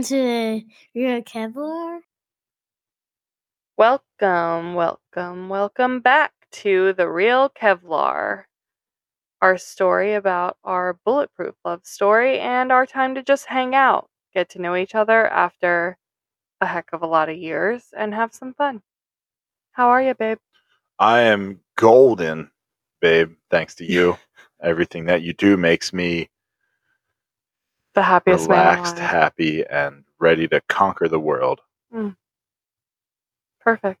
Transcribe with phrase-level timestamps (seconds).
[0.00, 2.00] Hello and to Real Kevlar.
[3.76, 8.44] Welcome, welcome, welcome back to The Real Kevlar,
[9.42, 14.48] our story about our bulletproof love story and our time to just hang out, get
[14.50, 15.98] to know each other after
[16.62, 18.80] a heck of a lot of years, and have some fun.
[19.72, 20.38] How are you, babe?
[20.98, 22.50] I am golden,
[23.02, 23.34] babe.
[23.50, 24.16] Thanks to you.
[24.62, 26.30] Everything that you do makes me
[27.94, 31.60] The happiest relaxed, happy, and ready to conquer the world.
[31.92, 32.10] Hmm.
[33.60, 34.00] Perfect.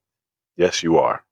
[0.56, 1.24] Yes, you are.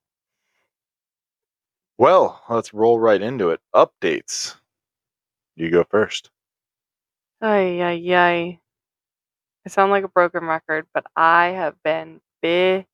[1.98, 3.60] Well, let's roll right into it.
[3.74, 4.56] Updates.
[5.56, 6.30] You go first.
[7.40, 8.60] Ay, ay, ay.
[9.66, 12.86] I sound like a broken record, but I have been busy.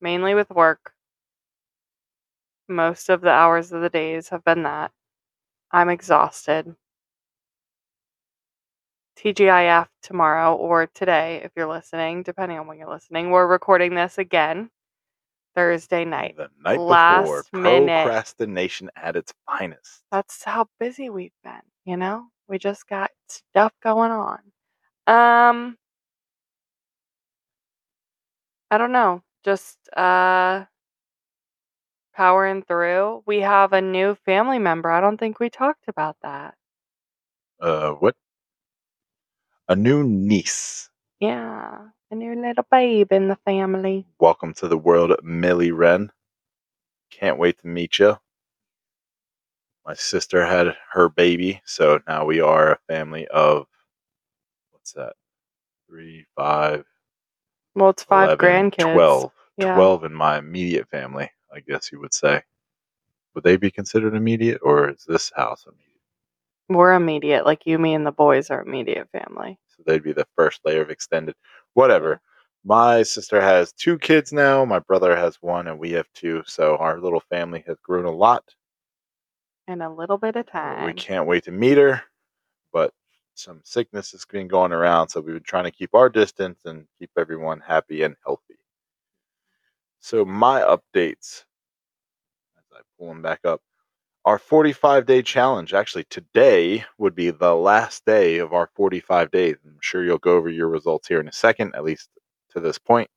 [0.00, 0.94] Mainly with work.
[2.68, 4.92] Most of the hours of the days have been that.
[5.70, 6.76] I'm exhausted.
[9.22, 13.30] TGIF tomorrow or today, if you're listening, depending on when you're listening.
[13.30, 14.68] We're recording this again
[15.54, 16.36] Thursday night.
[16.36, 18.04] The night before, Last minute.
[18.04, 20.02] procrastination at its finest.
[20.10, 22.26] That's how busy we've been, you know?
[22.48, 24.38] We just got stuff going on.
[25.06, 25.76] Um
[28.70, 29.22] I don't know.
[29.44, 30.64] Just uh
[32.12, 33.22] powering through.
[33.26, 34.90] We have a new family member.
[34.90, 36.54] I don't think we talked about that.
[37.60, 38.16] Uh, what?
[39.68, 40.90] A new niece.
[41.20, 41.78] Yeah.
[42.10, 44.06] A new little babe in the family.
[44.18, 46.10] Welcome to the world, Millie Wren.
[47.10, 48.18] Can't wait to meet you.
[49.86, 53.66] My sister had her baby, so now we are a family of
[54.70, 55.14] what's that?
[55.88, 56.84] Three, five,
[57.74, 58.94] Well, it's five 11, grandkids.
[58.94, 59.32] 12.
[59.58, 59.74] Yeah.
[59.74, 62.42] 12 in my immediate family, I guess you would say.
[63.34, 65.91] Would they be considered immediate, or is this house immediate?
[66.72, 67.44] We're immediate.
[67.44, 69.58] Like you, me, and the boys are immediate family.
[69.68, 71.34] So they'd be the first layer of extended.
[71.74, 72.20] Whatever.
[72.64, 74.64] My sister has two kids now.
[74.64, 76.42] My brother has one, and we have two.
[76.46, 78.44] So our little family has grown a lot.
[79.66, 80.86] In a little bit of time.
[80.86, 82.02] We can't wait to meet her,
[82.72, 82.92] but
[83.34, 86.86] some sickness has been going around, so we've been trying to keep our distance and
[86.98, 88.58] keep everyone happy and healthy.
[90.00, 91.44] So my updates,
[92.58, 93.60] as I pull them back up,
[94.24, 95.74] our 45 day challenge.
[95.74, 99.56] Actually, today would be the last day of our 45 days.
[99.64, 102.08] I'm sure you'll go over your results here in a second, at least
[102.52, 103.10] to this point.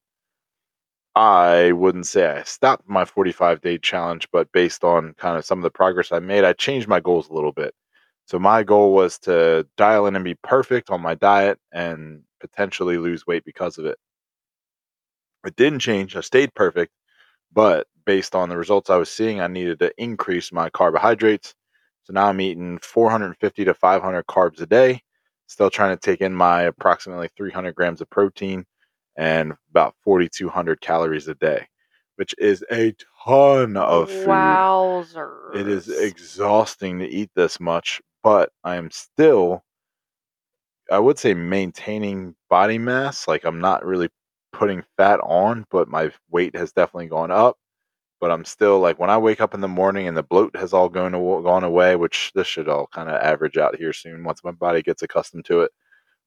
[1.15, 5.59] I wouldn't say I stopped my 45 day challenge, but based on kind of some
[5.59, 7.73] of the progress I made, I changed my goals a little bit.
[8.27, 12.97] So my goal was to dial in and be perfect on my diet and potentially
[12.97, 13.97] lose weight because of it.
[15.45, 16.15] It didn't change.
[16.15, 16.91] I stayed perfect,
[17.55, 21.55] but based on the results I was seeing, I needed to increase my carbohydrates.
[22.03, 25.01] So now I'm eating 450 to 500 carbs a day,
[25.47, 28.65] still trying to take in my approximately 300 grams of protein
[29.15, 31.65] and about 4,200 calories a day,
[32.17, 32.93] which is a
[33.25, 34.27] ton of food.
[34.27, 35.55] Wowzers.
[35.55, 39.63] It is exhausting to eat this much, but I am still,
[40.91, 43.27] I would say, maintaining body mass.
[43.27, 44.09] Like I'm not really
[44.55, 47.57] putting fat on, but my weight has definitely gone up.
[48.21, 50.73] But I'm still like when I wake up in the morning and the bloat has
[50.73, 54.43] all gone gone away, which this should all kind of average out here soon once
[54.43, 55.71] my body gets accustomed to it.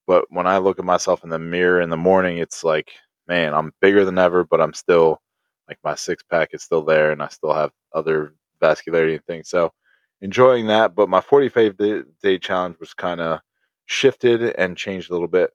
[0.07, 2.93] But when I look at myself in the mirror in the morning, it's like,
[3.29, 5.21] man, I'm bigger than ever, but I'm still
[5.69, 9.49] like my six pack is still there and I still have other vascularity and things.
[9.51, 9.73] So
[10.21, 10.95] enjoying that.
[10.95, 13.41] But my 45 day, day challenge was kind of
[13.87, 15.51] shifted and changed a little bit.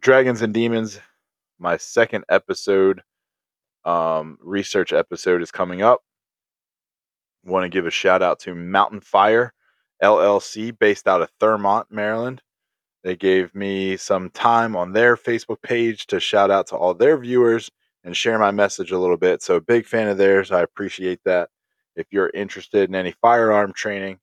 [0.00, 1.00] Dragons and Demons,
[1.60, 3.02] my second episode,
[3.84, 6.00] um, research episode is coming up.
[7.44, 9.52] Want to give a shout out to Mountain Fire
[10.02, 12.42] LLC based out of Thurmont, Maryland.
[13.04, 17.16] They gave me some time on their Facebook page to shout out to all their
[17.18, 17.70] viewers
[18.04, 19.42] and share my message a little bit.
[19.42, 20.52] So, big fan of theirs.
[20.52, 21.50] I appreciate that.
[21.96, 24.18] If you're interested in any firearm training,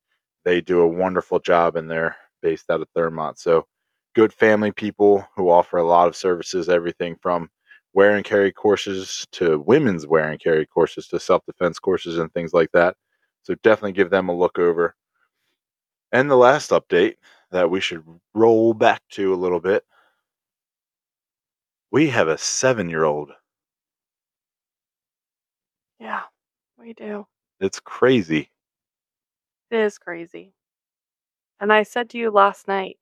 [0.45, 3.37] they do a wonderful job and they're based out of Thurmont.
[3.39, 3.67] So,
[4.17, 7.49] good family people who offer a lot of services, everything from
[7.93, 12.33] wear and carry courses to women's wear and carry courses to self defense courses and
[12.33, 12.97] things like that.
[13.43, 14.95] So, definitely give them a look over.
[16.11, 17.15] And the last update
[17.51, 18.03] that we should
[18.33, 19.85] roll back to a little bit
[21.91, 23.33] we have a seven year old.
[25.99, 26.23] Yeah,
[26.77, 27.27] we do.
[27.59, 28.51] It's crazy.
[29.71, 30.53] It is crazy.
[31.59, 32.97] And I said to you last night,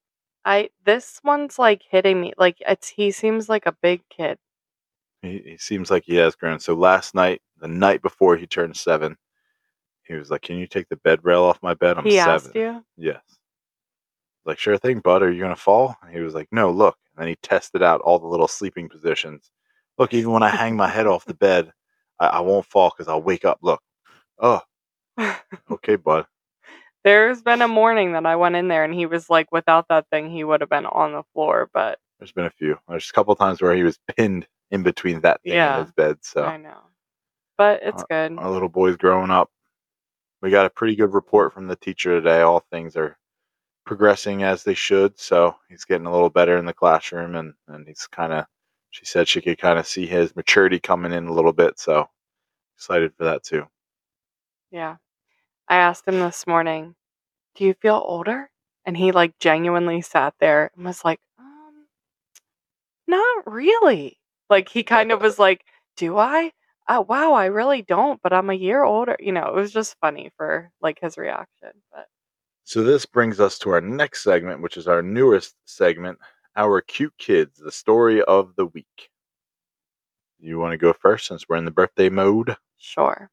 [0.46, 2.34] I this one's like hitting me.
[2.38, 4.38] Like it's he seems like a big kid.
[5.24, 6.60] He, he seems like he has grown.
[6.60, 9.18] So last night, the night before he turned seven,
[10.04, 11.98] he was like, "Can you take the bed rail off my bed?
[11.98, 12.34] I'm he seven.
[12.34, 12.86] asked you.
[12.98, 13.22] Yes.
[14.46, 15.24] like, sure thing, bud.
[15.24, 15.96] Are you gonna fall?
[16.04, 16.98] And he was like, no, look.
[17.16, 19.50] And then he tested out all the little sleeping positions.
[19.98, 21.72] Look, even when I hang my head off the bed,
[22.20, 23.60] I, I won't fall because I'll wake up.
[23.62, 23.82] Look.
[24.40, 24.62] Oh,
[25.72, 26.26] okay, bud.
[27.06, 30.08] There's been a morning that I went in there and he was like, without that
[30.10, 31.70] thing, he would have been on the floor.
[31.74, 32.78] But There's been a few.
[32.90, 35.78] There's a couple times where he was pinned in between that thing Yeah.
[35.78, 36.18] and his bed.
[36.22, 36.80] So I know.
[37.58, 38.38] But it's good.
[38.38, 39.50] our little boy's growing up.
[40.42, 42.42] We got a pretty good report from the teacher today.
[42.42, 43.18] All things are
[43.86, 45.18] progressing as they should.
[45.20, 48.46] So he's getting a little better in the classroom, and and he's kind of.
[48.90, 51.80] She said she could kind of see his maturity coming in a little bit.
[51.80, 52.10] So
[52.76, 53.66] excited for that too.
[54.72, 54.96] Yeah.
[55.68, 56.96] I asked him this morning,
[57.56, 58.52] Do you feel older?
[58.86, 61.88] And he like genuinely sat there and was like, um,
[63.08, 64.20] not really.
[64.50, 65.66] Like he kind of was like,
[65.96, 66.52] Do I?
[66.88, 69.16] Oh wow, I really don't, but I'm a year older.
[69.20, 71.72] You know, it was just funny for like his reaction.
[71.92, 72.08] But
[72.66, 76.20] So this brings us to our next segment, which is our newest segment,
[76.58, 79.12] our cute kids, the story of the week.
[80.40, 82.56] You want to go first since we're in the birthday mode?
[82.78, 83.30] Sure.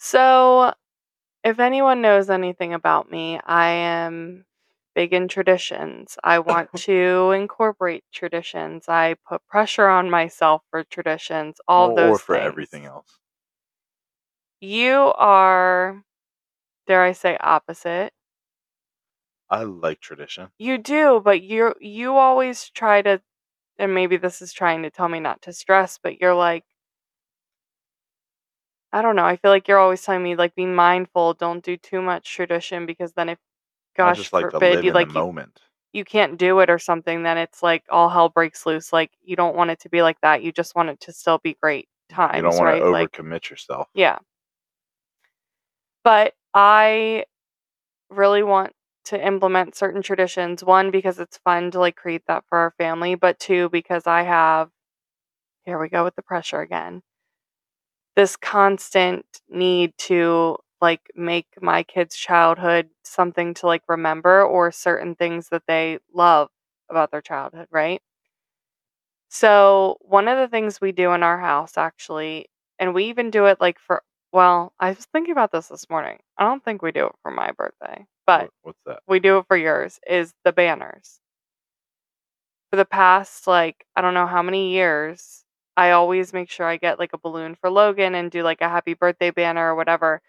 [0.00, 0.74] So,
[1.44, 4.46] if anyone knows anything about me, I am
[4.94, 6.18] big in traditions.
[6.24, 8.88] I want to incorporate traditions.
[8.88, 12.46] I put pressure on myself for traditions, all or, those or for things.
[12.46, 13.18] everything else.
[14.60, 16.02] You are,
[16.86, 18.12] dare I say, opposite.
[19.50, 20.50] I like tradition.
[20.58, 23.20] You do, but you you always try to
[23.78, 26.64] and maybe this is trying to tell me not to stress, but you're like
[28.92, 29.24] I don't know.
[29.24, 32.86] I feel like you're always telling me like be mindful, don't do too much tradition
[32.86, 33.38] because then if
[33.98, 35.60] I gosh just like to forbid live you in like the you, moment.
[35.92, 38.92] you can't do it or something, then it's like all hell breaks loose.
[38.92, 40.42] Like you don't want it to be like that.
[40.42, 42.80] You just want it to still be great times, You don't want right?
[42.80, 43.88] to like overcommit yourself.
[43.94, 44.18] yeah.
[46.04, 47.24] But I
[48.10, 48.72] really want
[49.06, 50.64] to implement certain traditions.
[50.64, 54.22] One, because it's fun to like create that for our family, but two, because I
[54.22, 54.70] have,
[55.64, 57.02] here we go with the pressure again,
[58.20, 65.14] this constant need to like make my kids' childhood something to like remember or certain
[65.14, 66.50] things that they love
[66.90, 68.02] about their childhood, right?
[69.28, 73.46] So, one of the things we do in our house actually, and we even do
[73.46, 74.02] it like for,
[74.32, 76.18] well, I was thinking about this this morning.
[76.38, 79.00] I don't think we do it for my birthday, but what's that?
[79.06, 81.20] we do it for yours is the banners.
[82.70, 85.39] For the past like I don't know how many years,
[85.80, 88.68] I always make sure I get like a balloon for Logan and do like a
[88.68, 90.22] happy birthday banner or whatever.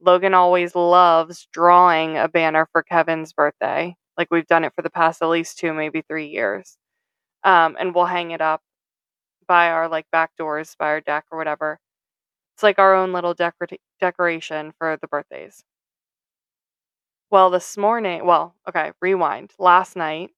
[0.00, 3.96] Logan always loves drawing a banner for Kevin's birthday.
[4.18, 6.78] Like we've done it for the past at least 2 maybe 3 years.
[7.44, 8.62] Um and we'll hang it up
[9.48, 11.80] by our like back doors, by our deck or whatever.
[12.56, 13.68] It's like our own little decor-
[14.00, 15.64] decoration for the birthdays.
[17.30, 19.52] Well, this morning, well, okay, rewind.
[19.58, 20.32] Last night,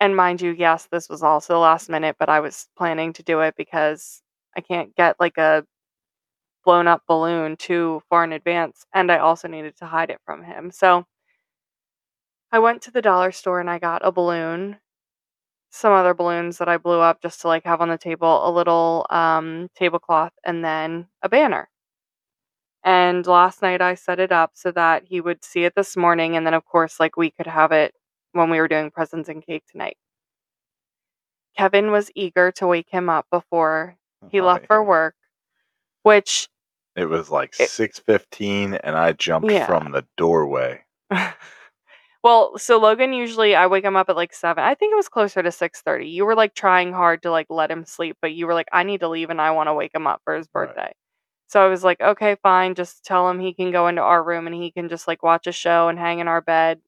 [0.00, 3.40] and mind you, yes, this was also last minute, but I was planning to do
[3.40, 4.22] it because
[4.56, 5.64] I can't get like a
[6.64, 10.42] blown up balloon too far in advance, and I also needed to hide it from
[10.44, 10.70] him.
[10.70, 11.06] So
[12.50, 14.80] I went to the dollar store and I got a balloon,
[15.70, 18.50] some other balloons that I blew up just to like have on the table, a
[18.52, 21.70] little um, tablecloth, and then a banner.
[22.84, 26.36] And last night I set it up so that he would see it this morning.
[26.36, 27.94] And then, of course, like we could have it
[28.36, 29.96] when we were doing presents and cake tonight.
[31.56, 33.96] Kevin was eager to wake him up before
[34.28, 35.14] he Oh, left for work,
[36.02, 36.48] which,
[36.96, 39.66] It was like six fifteen, and I jumped Yeah.
[39.66, 40.84] from the doorway.
[42.22, 44.64] well, so Logan usually I wake him up at like seven.
[44.64, 46.08] I think it was closer to six thirty.
[46.08, 48.82] You were like trying hard to like let him sleep, but you were like, I
[48.82, 50.68] need to leave and I want to wake him up for his Right.
[50.68, 50.92] birthday.
[51.48, 52.74] So I was like, okay, fine.
[52.74, 55.46] Just tell him he can go into our room and he can just like watch
[55.46, 56.80] a show and hang in our bed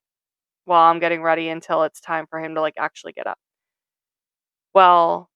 [0.69, 3.39] while I'm getting ready until it's time for him to like actually get up.
[4.75, 5.29] Well,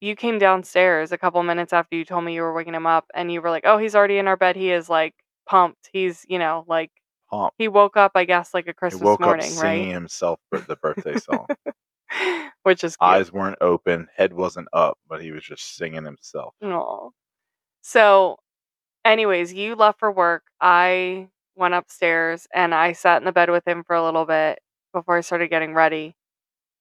[0.00, 3.06] you came downstairs a couple minutes after you told me you were waking him up
[3.14, 4.56] and you were like, oh, he's already in our bed.
[4.56, 5.14] He is like
[5.46, 5.90] pumped.
[5.92, 6.90] He's, you know, like
[7.30, 7.54] Pump.
[7.56, 9.92] he woke up, I guess, like a He Christmas woke up morning, singing right?
[9.94, 11.46] himself the birthday song.
[12.64, 13.08] Which is cute.
[13.08, 16.54] Eyes weren't open, head wasn't up, but he was just singing himself.
[16.62, 17.10] Aw.
[17.82, 18.36] So,
[19.04, 20.44] anyways, you left for work.
[20.60, 24.60] I went upstairs and I sat in the bed with him for a little bit
[24.92, 26.16] before I started getting ready.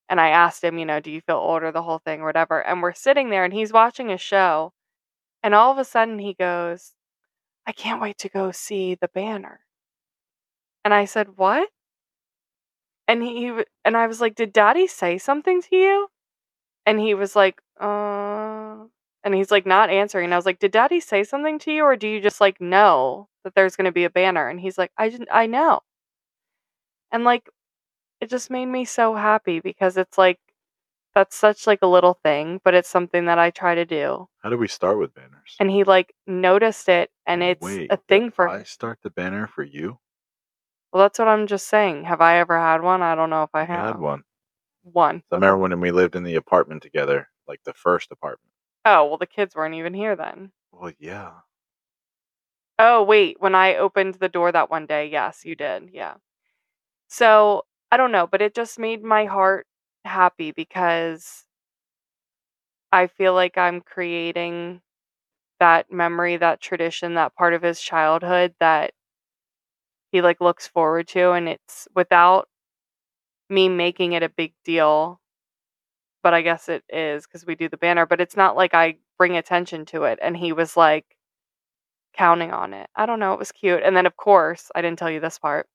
[0.09, 2.61] And I asked him, you know, do you feel older, the whole thing, or whatever.
[2.61, 4.73] And we're sitting there and he's watching a show.
[5.43, 6.93] And all of a sudden he goes,
[7.67, 9.61] I can't wait to go see the banner.
[10.85, 11.69] And I said, What?
[13.07, 16.07] And he and I was like, Did daddy say something to you?
[16.85, 18.85] And he was like, Uh
[19.23, 20.25] and he's like not answering.
[20.25, 22.59] And I was like, Did daddy say something to you, or do you just like
[22.61, 24.47] know that there's gonna be a banner?
[24.47, 25.81] And he's like, I just I know.
[27.11, 27.49] And like
[28.19, 30.39] it just made me so happy because it's like
[31.13, 34.27] that's such like a little thing, but it's something that I try to do.
[34.41, 35.55] How do we start with banners?
[35.59, 39.47] And he like noticed it and it's Wait, a thing for I start the banner
[39.47, 39.99] for you.
[40.91, 42.03] Well, that's what I'm just saying.
[42.05, 43.01] Have I ever had one?
[43.01, 44.23] I don't know if I have I had one.
[44.83, 45.23] One.
[45.31, 48.50] I remember when we lived in the apartment together, like the first apartment.
[48.85, 50.51] Oh, well the kids weren't even here then.
[50.71, 51.41] Well, yeah.
[52.79, 55.89] Oh, wait, when I opened the door that one day, yes, you did.
[55.93, 56.15] Yeah.
[57.09, 59.67] So, I don't know, but it just made my heart
[60.05, 61.45] happy because
[62.93, 64.81] I feel like I'm creating
[65.59, 68.93] that memory, that tradition, that part of his childhood that
[70.11, 72.47] he like looks forward to and it's without
[73.49, 75.20] me making it a big deal.
[76.23, 78.97] But I guess it is cuz we do the banner, but it's not like I
[79.17, 81.15] bring attention to it and he was like
[82.13, 82.89] counting on it.
[82.95, 83.83] I don't know, it was cute.
[83.83, 85.67] And then of course, I didn't tell you this part.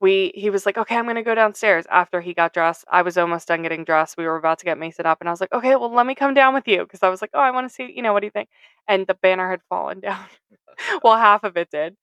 [0.00, 3.02] We he was like, "Okay, I'm going to go downstairs." After he got dressed, I
[3.02, 4.16] was almost done getting dressed.
[4.16, 6.14] We were about to get Mason up and I was like, "Okay, well, let me
[6.14, 8.12] come down with you" because I was like, "Oh, I want to see, you know,
[8.12, 8.48] what do you think?"
[8.88, 10.26] And the banner had fallen down.
[11.04, 11.96] well, half of it did.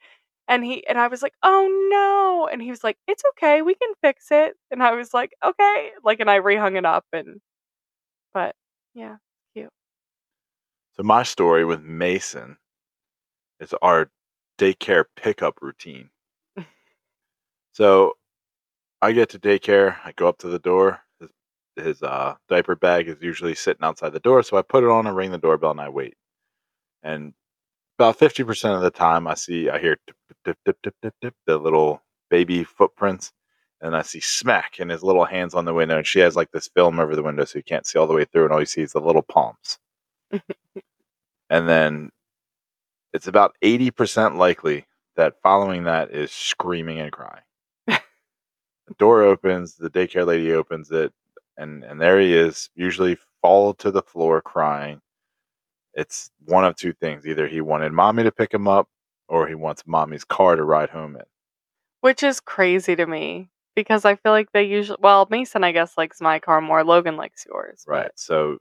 [0.49, 3.61] And he and I was like, "Oh no." And he was like, "It's okay.
[3.61, 7.05] We can fix it." And I was like, "Okay." Like and I rehung it up
[7.13, 7.39] and
[8.33, 8.55] but
[8.95, 9.17] yeah.
[9.53, 9.69] Cute.
[10.95, 12.57] So my story with Mason
[13.59, 14.09] is our
[14.57, 16.09] daycare pickup routine.
[17.73, 18.13] so
[19.01, 20.99] I get to daycare, I go up to the door.
[21.19, 21.29] His,
[21.75, 25.07] his uh, diaper bag is usually sitting outside the door, so I put it on
[25.07, 26.15] and ring the doorbell and I wait.
[27.03, 27.33] And
[27.97, 29.97] about fifty percent of the time, I see I hear
[30.45, 33.31] tip tip tip tip tip the little baby footprints,
[33.81, 36.51] and I see smack and his little hands on the window, and she has like
[36.51, 38.59] this film over the window, so you can't see all the way through, and all
[38.59, 39.79] you see is the little palms.
[41.49, 42.11] and then
[43.13, 47.43] it's about 80% likely that following that is screaming and crying.
[47.87, 47.99] the
[48.97, 51.11] door opens, the daycare lady opens it,
[51.57, 55.01] and, and there he is, usually fall to the floor crying.
[55.93, 57.25] It's one of two things.
[57.25, 58.87] Either he wanted mommy to pick him up
[59.29, 61.23] or he wants mommy's car to ride home in.
[62.01, 65.97] Which is crazy to me because I feel like they usually well, Mason I guess
[65.97, 67.83] likes my car more, Logan likes yours.
[67.85, 68.11] but- Right.
[68.15, 68.57] So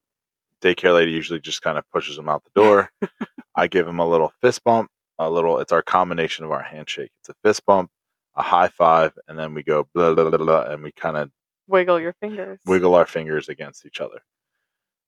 [0.63, 2.91] daycare lady usually just kind of pushes him out the door.
[3.55, 7.11] I give him a little fist bump, a little it's our combination of our handshake.
[7.21, 7.91] It's a fist bump,
[8.37, 11.31] a high five, and then we go blah blah blah, blah and we kind of
[11.69, 12.59] Wiggle your fingers.
[12.67, 14.21] wiggle our fingers against each other.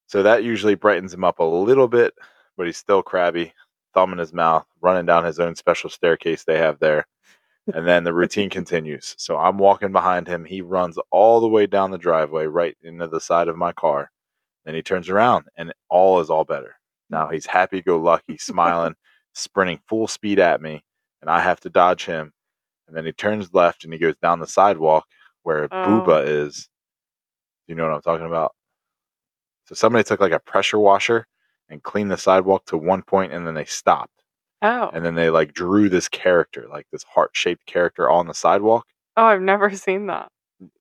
[0.09, 2.13] So that usually brightens him up a little bit,
[2.57, 3.55] but he's still crabby,
[3.95, 7.07] thumb in his mouth, running down his own special staircase they have there.
[7.75, 9.15] And then the routine continues.
[9.19, 10.45] So I'm walking behind him.
[10.45, 14.11] He runs all the way down the driveway, right into the side of my car.
[14.65, 16.77] Then he turns around, and all is all better.
[17.11, 18.95] Now he's happy go lucky, smiling,
[19.35, 20.83] sprinting full speed at me,
[21.21, 22.33] and I have to dodge him.
[22.89, 25.05] And then he turns left and he goes down the sidewalk
[25.43, 26.03] where Oh.
[26.05, 26.69] Booba is.
[27.69, 28.53] You know what I'm talking about?
[29.67, 31.27] So somebody took like a pressure washer
[31.71, 34.13] and cleaned the sidewalk to one point and then they stopped.
[34.63, 34.91] Oh.
[34.93, 38.87] And then they like drew this character, like this heart shaped character on the sidewalk.
[39.17, 40.29] Oh, I've never seen that.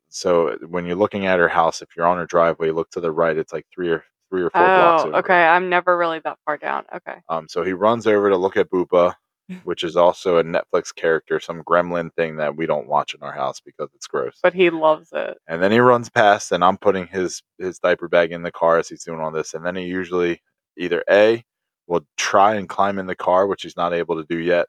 [0.10, 3.12] So when you're looking at her house, if you're on her driveway, look to the
[3.12, 5.18] right, it's like three or three or four blocks Oh, over.
[5.20, 5.46] okay.
[5.48, 6.84] I'm never really that far down.
[6.96, 7.16] Okay.
[7.30, 9.14] Um, so he runs over to look at Booba,
[9.64, 13.32] which is also a Netflix character, some gremlin thing that we don't watch in our
[13.32, 14.38] house because it's gross.
[14.44, 15.38] But he loves it.
[15.48, 18.78] And then he runs past, and I'm putting his his diaper bag in the car
[18.78, 19.54] as he's doing all this.
[19.54, 20.42] And then he usually
[20.80, 21.44] either a
[21.88, 24.68] will try and climb in the car, which he's not able to do yet.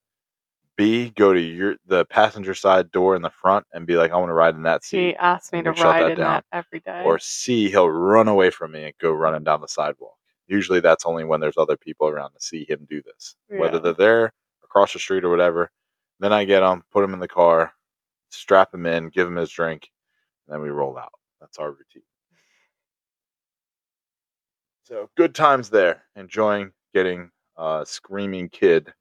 [0.76, 4.17] B go to your the passenger side door in the front and be like, I
[4.17, 4.99] want to ride in that seat.
[5.09, 6.35] He asked me to ride that in down.
[6.35, 7.02] that every day.
[7.05, 10.17] Or C he'll run away from me and go running down the sidewalk.
[10.47, 13.93] Usually that's only when there's other people around to see him do this, whether they're
[13.93, 14.33] there
[14.64, 15.71] across the street or whatever.
[16.19, 17.73] Then I get him, put him in the car,
[18.31, 19.90] strap him in, give him his drink,
[20.47, 21.12] and then we roll out.
[21.40, 22.02] That's our routine.
[24.91, 26.03] So good times there.
[26.17, 28.93] Enjoying getting a screaming kid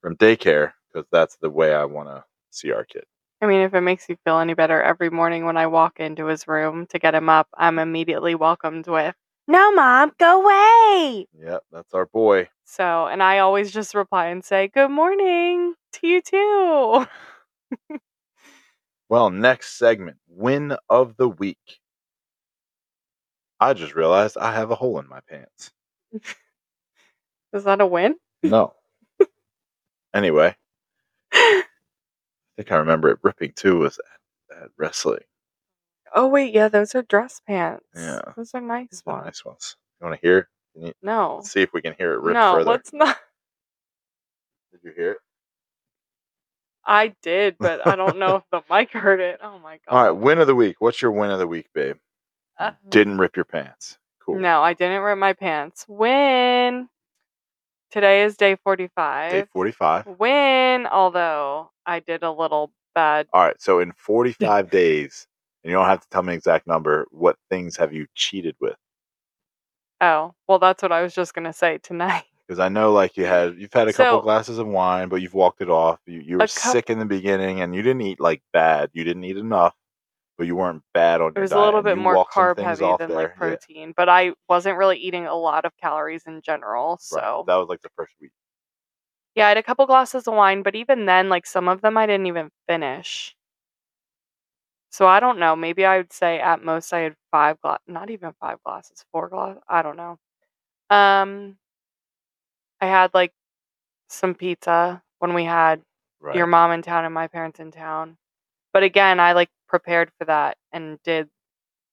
[0.00, 3.04] from daycare because that's the way I want to see our kid.
[3.42, 6.26] I mean, if it makes you feel any better, every morning when I walk into
[6.28, 9.14] his room to get him up, I'm immediately welcomed with,
[9.46, 11.26] No, mom, go away.
[11.38, 12.48] Yep, that's our boy.
[12.64, 17.06] So, and I always just reply and say, Good morning to you too.
[19.10, 21.80] Well, next segment, win of the week.
[23.60, 25.70] I just realized I have a hole in my pants.
[27.52, 28.16] Is that a win?
[28.42, 28.74] No.
[30.14, 30.54] anyway,
[31.32, 31.62] I
[32.56, 33.98] think I remember it ripping too was
[34.50, 35.22] at, at wrestling.
[36.14, 37.84] Oh, wait, yeah, those are dress pants.
[37.94, 38.20] Yeah.
[38.36, 39.24] Those are nice These are ones.
[39.26, 39.76] nice ones.
[40.00, 40.48] You want to hear?
[40.74, 41.40] Can you, No.
[41.44, 42.70] see if we can hear it rip no, further.
[42.70, 43.16] let's not.
[44.72, 45.18] Did you hear it?
[46.86, 49.40] I did, but I don't know if the mic heard it.
[49.42, 49.96] Oh my god.
[49.96, 50.76] All right, win of the week.
[50.80, 51.96] What's your win of the week, babe?
[52.58, 53.98] Uh, Didn't rip your pants.
[54.24, 54.38] Cool.
[54.38, 55.84] No, I didn't rip my pants.
[55.88, 56.88] Win.
[57.90, 59.32] Today is day 45.
[59.32, 60.06] Day 45.
[60.18, 63.26] Win, although I did a little bad.
[63.32, 65.26] All right, so in 45 days,
[65.62, 68.56] and you don't have to tell me an exact number, what things have you cheated
[68.60, 68.76] with?
[70.00, 72.24] Oh, well, that's what I was just going to say tonight.
[72.46, 75.22] Because I know, like you had, you've had a couple So- glasses of wine, but
[75.22, 75.98] you've walked it off.
[76.04, 78.90] You, you were sick in the beginning, and you didn't eat like bad.
[78.92, 79.74] You didn't eat enough,
[80.38, 83.16] but you weren't bad on It was a little bit more carb heavy than there.
[83.16, 86.98] like Yeah, protein, but I wasn't really eating a lot of calories in general.
[87.10, 87.22] right.
[87.22, 88.32] So, that was like the first week.
[89.34, 91.96] yeah, I had a couple glasses of wine, but even then, like some of them
[91.96, 93.34] I didn't even finish.
[94.90, 95.56] So I don't know.
[95.56, 99.28] Maybe I would say at most I had five glass, not even five glasses, four
[99.28, 99.62] glasses.
[99.68, 100.18] I don't know.
[100.90, 101.58] Um,
[102.80, 103.32] I had like
[104.08, 105.82] some pizza when we had
[106.20, 106.36] Right.
[106.36, 108.18] your mom in town and my parents in town.
[108.72, 111.28] But again, I like prepared for that and did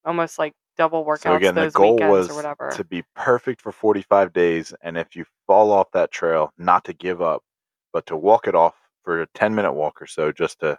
[0.05, 2.69] almost like double workouts So again, the goal weekends was or whatever.
[2.75, 6.93] to be perfect for 45 days, and if you fall off that trail, not to
[6.93, 7.41] give up,
[7.91, 10.77] but to walk it off for a 10 minute walk or so, just to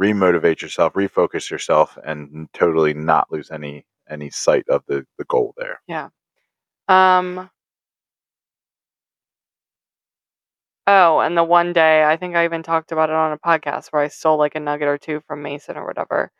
[0.00, 5.52] remotivate yourself, refocus yourself, and totally not lose any any sight of the the goal
[5.56, 5.80] there.
[5.88, 6.10] Yeah.
[6.88, 7.50] Um.
[10.88, 13.92] Oh, and the one day I think I even talked about it on a podcast
[13.92, 16.32] where I stole like a nugget or two from Mason or whatever.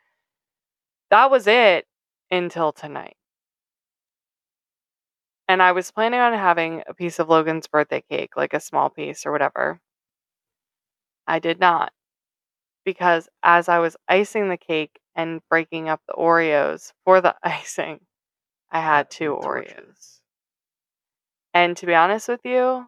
[1.09, 1.85] That was it
[2.31, 3.17] until tonight.
[5.49, 8.89] And I was planning on having a piece of Logan's birthday cake, like a small
[8.89, 9.81] piece or whatever.
[11.27, 11.93] I did not.
[12.85, 18.05] Because as I was icing the cake and breaking up the Oreos for the icing,
[18.71, 19.35] I had two.
[19.35, 20.21] Oreos.
[21.53, 22.87] And to be honest with you,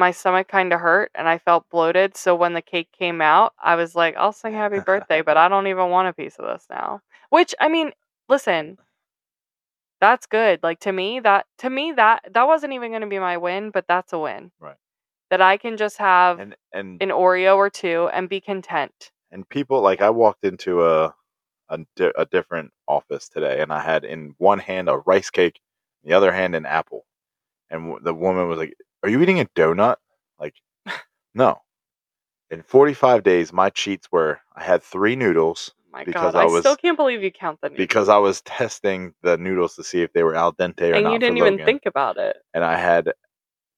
[0.00, 2.16] my stomach kind of hurt and I felt bloated.
[2.16, 5.48] So when the cake came out, I was like, I'll sing happy birthday, but I
[5.48, 7.02] don't even want a piece of this now.
[7.28, 7.92] Which, I mean,
[8.28, 8.78] listen,
[10.00, 10.60] that's good.
[10.62, 13.70] Like to me, that to me that that wasn't even going to be my win,
[13.70, 14.50] but that's a win.
[14.58, 14.76] Right.
[15.30, 19.12] That I can just have And and an Oreo or two and be content.
[19.30, 21.14] and people like I walked into a
[21.68, 25.60] a, di- a different office today, and I had in one hand a rice cake,
[26.02, 27.04] the other hand an apple,
[27.70, 29.96] and w- the woman was like, "Are you eating a donut?"
[30.38, 30.54] Like,
[31.34, 31.60] no.
[32.50, 36.42] In 45 days, my cheats were I had three noodles oh My Because God, I
[36.42, 37.78] I, was- still can't believe you count the noodles.
[37.86, 41.04] because I was testing the noodles to see if they were al dente or and
[41.04, 41.12] not.
[41.12, 41.66] you didn't even Logan.
[41.66, 42.36] think about it.
[42.54, 43.12] And I had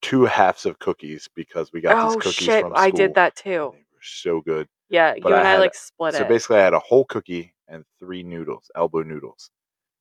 [0.01, 3.37] two halves of cookies because we got Oh these cookies shit, from I did that
[3.37, 3.73] They too.
[3.73, 4.69] were so good.
[4.89, 6.23] Yeah, But you I and I had- like split So it.
[6.25, 9.51] So basically, I had a whole cookie and three noodles, elbow noodles.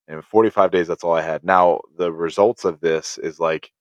[0.08, 1.44] And in 45 days, that's all I had.
[1.44, 3.72] Now, the results of this is like,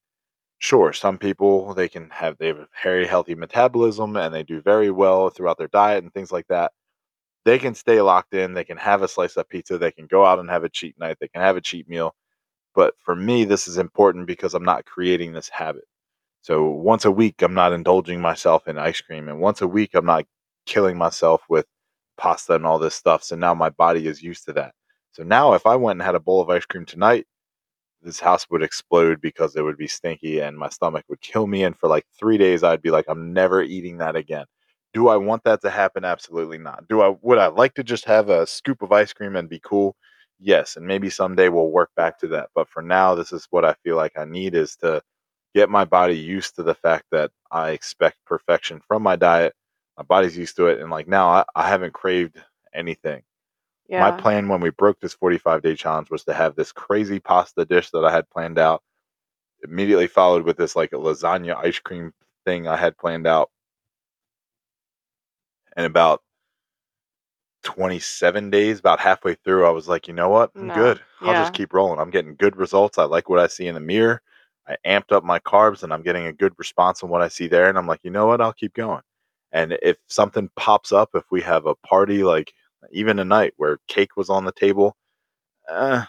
[0.60, 4.62] sure, some people they can have they have a very healthy metabolism and they do
[4.62, 6.72] very well throughout their diet and things like that.
[7.46, 8.54] They can stay locked in.
[8.54, 9.78] They can have a slice of pizza.
[9.78, 11.18] They can go out and have a cheat night.
[11.20, 12.14] They can have a cheat meal.
[12.74, 15.84] But for me, this is important because I'm not creating this habit.
[16.42, 19.90] So once a week, I'm not indulging myself in ice cream, and once a week,
[19.94, 20.26] I'm not
[20.66, 21.66] killing myself with
[22.18, 23.22] pasta and all this stuff.
[23.24, 24.74] So now my body is used to that.
[25.12, 27.26] So now if I went and had a bowl of ice cream tonight,
[28.02, 31.64] this house would explode because it would be stinky and my stomach would kill me.
[31.64, 34.46] And for like three days, I'd be like, I'm never eating that again.
[34.92, 36.04] Do I want that to happen?
[36.04, 36.88] Absolutely not.
[36.88, 39.60] Do I would I like to just have a scoop of ice cream and be
[39.62, 39.96] cool?
[40.40, 42.48] Yes, and maybe someday we'll work back to that.
[42.54, 45.02] But for now, this is what I feel like I need is to
[45.54, 49.54] get my body used to the fact that I expect perfection from my diet.
[49.98, 52.42] My body's used to it, and like now, I, I haven't craved
[52.74, 53.22] anything.
[53.90, 53.98] Yeah.
[53.98, 57.64] My plan when we broke this 45 day challenge was to have this crazy pasta
[57.64, 58.82] dish that I had planned out,
[59.64, 62.12] immediately followed with this like a lasagna ice cream
[62.44, 63.50] thing I had planned out.
[65.76, 66.22] And about
[67.62, 70.52] 27 days, about halfway through, I was like, you know what?
[70.60, 70.72] I'm No.
[70.72, 71.00] good.
[71.22, 72.00] I'll just keep rolling.
[72.00, 72.98] I'm getting good results.
[72.98, 74.22] I like what I see in the mirror.
[74.68, 77.48] I amped up my carbs and I'm getting a good response on what I see
[77.48, 77.68] there.
[77.68, 78.40] And I'm like, you know what?
[78.40, 79.02] I'll keep going.
[79.52, 82.52] And if something pops up, if we have a party, like
[82.92, 84.96] even a night where cake was on the table,
[85.68, 86.04] uh,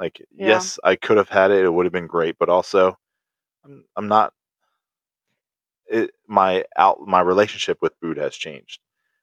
[0.00, 0.46] like, Yeah.
[0.46, 1.64] yes, I could have had it.
[1.64, 2.36] It would have been great.
[2.38, 2.98] But also,
[3.64, 4.32] I'm, I'm not,
[5.86, 8.80] it, my out, my relationship with food has changed,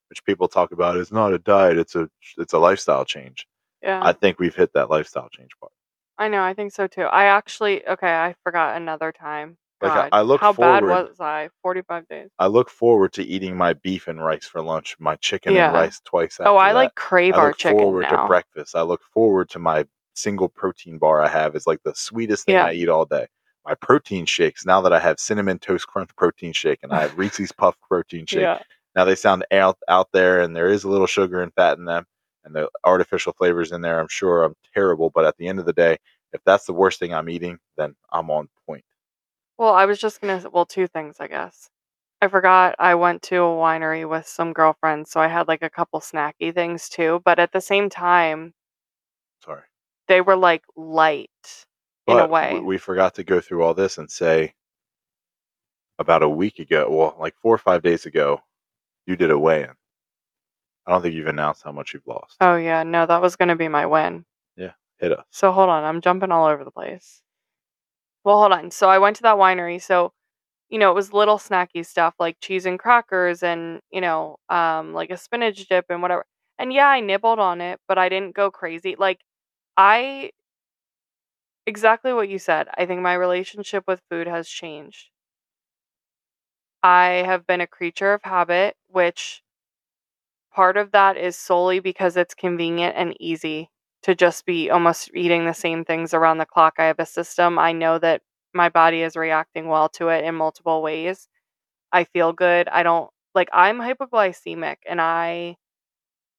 [0.10, 1.78] which people talk about is not a diet.
[1.78, 3.48] It's a, it's a lifestyle change.
[3.82, 4.02] yeah.
[4.04, 5.72] I think we've hit that lifestyle change part.
[6.18, 7.02] I know, I think so too.
[7.04, 9.58] I actually okay, I forgot another time.
[9.82, 11.50] Like, I- God, I look how bad forward- was I?
[11.62, 12.30] Forty five days.
[12.40, 15.68] I look forward to eating my beef and rice for lunch, my chicken Yeah.
[15.68, 16.38] and rice twice.
[16.40, 16.76] Oh, I that.
[16.76, 17.72] like crave I our chicken.
[17.72, 18.22] I look forward now.
[18.22, 18.76] to breakfast.
[18.76, 21.56] I look forward to my single protein bar I have.
[21.56, 22.66] It's like the sweetest thing Yeah.
[22.66, 23.28] I eat all day.
[23.64, 27.16] my protein shakes now that I have cinnamon toast crunch protein shake and I have
[27.20, 28.42] Reese's Puff protein shake.
[28.42, 28.60] Yeah.
[28.96, 31.86] Now they sound out out there, and there is a little sugar and fat in
[31.86, 32.06] them,
[32.44, 34.00] and the artificial flavors in there.
[34.00, 35.98] I'm sure I'm terrible, but at the end of the day,
[36.34, 38.84] if that's the worst thing I'm eating, then I'm on point.
[39.62, 41.70] Well, I was just gonna well, two things, I guess.
[42.20, 45.70] I forgot I went to a winery with some girlfriends, so I had like a
[45.70, 47.22] couple snacky things too.
[47.24, 48.56] But at the same time,
[49.46, 49.62] Sorry,
[50.08, 51.30] they were like light
[52.08, 52.54] in a but way.
[52.56, 54.56] we, we forgot to go through all this and say
[56.00, 58.42] about a week ago, well, like four or five days ago,
[59.06, 59.76] you did a weigh-in.
[60.88, 62.38] I don't think you've announced how much you've lost.
[62.42, 64.26] Oh yeah, no, that was gonna be my win.
[64.58, 64.72] Yeah.
[64.98, 65.26] Hit us.
[65.30, 67.22] So hold on, I'm jumping all over the place.
[68.24, 68.72] Well, hold on.
[68.72, 69.82] So I went to that winery.
[69.82, 70.14] So,
[70.70, 74.94] you know, it was little snacky stuff like cheese and crackers and, you know, um,
[74.94, 76.26] like a spinach dip and whatever.
[76.60, 78.96] And yeah, I nibbled on it, but I didn't go crazy.
[79.00, 79.20] Like,
[79.78, 80.32] I
[81.66, 82.68] exactly what you said.
[82.78, 85.10] I think my relationship with food has changed.
[86.84, 89.42] I have been a creature of habit, which
[90.54, 93.70] part of that is solely because it's convenient and easy
[94.04, 96.76] to just be almost eating the same things around the clock.
[96.80, 97.60] I have a system.
[97.60, 98.22] I know that
[98.54, 101.28] my body is reacting well to it in multiple ways.
[101.94, 102.68] I feel good.
[102.70, 105.58] I don't like I'm hypoglycemic and I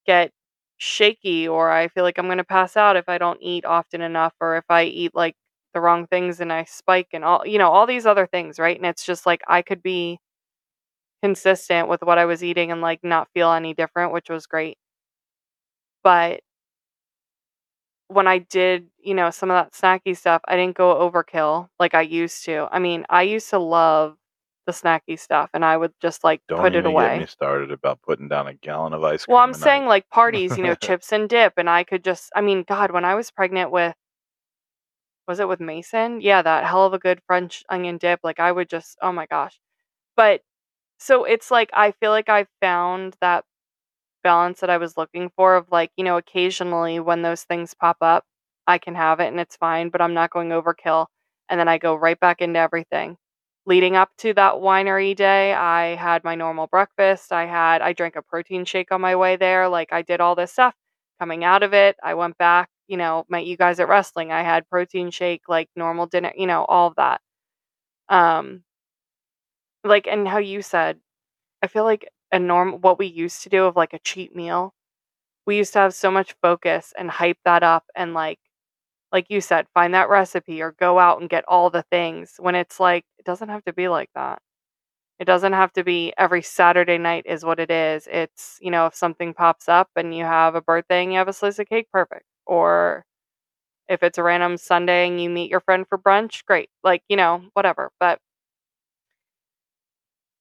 [0.06, 0.32] get
[0.78, 4.00] shaky or I feel like I'm going to pass out if I don't eat often
[4.02, 5.36] enough or if I eat like
[5.74, 8.76] the wrong things and I spike and all you know all these other things, right?
[8.76, 10.18] And it's just like I could be
[11.22, 14.76] consistent with what I was eating and like not feel any different, which was great.
[16.04, 16.42] But
[18.12, 21.94] when I did, you know, some of that snacky stuff, I didn't go overkill like
[21.94, 22.68] I used to.
[22.70, 24.16] I mean, I used to love
[24.66, 27.08] the snacky stuff and I would just like Don't put it even away.
[27.14, 29.34] get me started about putting down a gallon of ice cream.
[29.34, 32.40] Well, I'm saying like parties, you know, chips and dip, and I could just, I
[32.40, 33.94] mean, God, when I was pregnant with,
[35.26, 36.20] was it with Mason?
[36.20, 38.20] Yeah, that hell of a good French onion dip.
[38.22, 39.58] Like I would just, oh my gosh.
[40.16, 40.42] But
[40.98, 43.44] so it's like I feel like I found that
[44.22, 47.98] balance that I was looking for of like, you know, occasionally when those things pop
[48.00, 48.24] up,
[48.66, 51.06] I can have it and it's fine, but I'm not going overkill.
[51.48, 53.16] And then I go right back into everything.
[53.66, 57.32] Leading up to that winery day, I had my normal breakfast.
[57.32, 59.68] I had I drank a protein shake on my way there.
[59.68, 60.74] Like I did all this stuff.
[61.20, 64.32] Coming out of it, I went back, you know, met you guys at wrestling.
[64.32, 67.20] I had protein shake, like normal dinner, you know, all of that.
[68.08, 68.64] Um
[69.84, 71.00] like and how you said,
[71.62, 74.74] I feel like a norm what we used to do of like a cheat meal.
[75.46, 78.38] We used to have so much focus and hype that up and like
[79.12, 82.54] like you said, find that recipe or go out and get all the things when
[82.56, 84.40] it's like it doesn't have to be like that.
[85.18, 88.08] It doesn't have to be every Saturday night is what it is.
[88.10, 91.28] It's, you know, if something pops up and you have a birthday and you have
[91.28, 92.24] a slice of cake, perfect.
[92.46, 93.04] Or
[93.88, 96.70] if it's a random Sunday and you meet your friend for brunch, great.
[96.84, 97.90] Like, you know, whatever.
[98.00, 98.18] But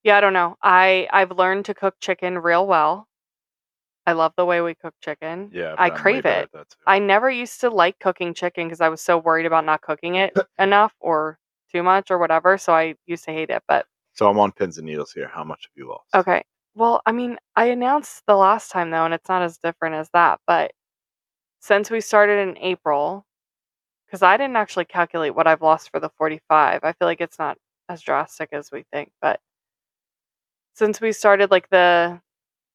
[0.03, 0.57] yeah, I don't know.
[0.61, 3.07] I I've learned to cook chicken real well.
[4.07, 5.51] I love the way we cook chicken.
[5.53, 6.43] yeah, I I'm way crave better it.
[6.43, 6.77] at that too.
[6.87, 10.15] I never used to like cooking chicken because I was so worried about not cooking
[10.15, 11.37] it enough or
[11.71, 12.57] too much or whatever.
[12.57, 13.61] So I used to hate it.
[13.67, 15.27] But So I'm on pins and needles here.
[15.27, 16.09] How much have you lost?
[16.15, 16.43] okay.
[16.73, 20.09] Well, I mean, I announced the last time though, and it's not as different as
[20.13, 20.39] that.
[20.47, 20.71] But
[21.59, 23.25] since we started in April,
[24.07, 27.39] because I didn't actually calculate what I've lost for the 45, I feel like it's
[27.39, 27.57] not
[27.89, 29.11] as drastic as we think.
[29.21, 29.39] But
[30.73, 32.21] since we started like the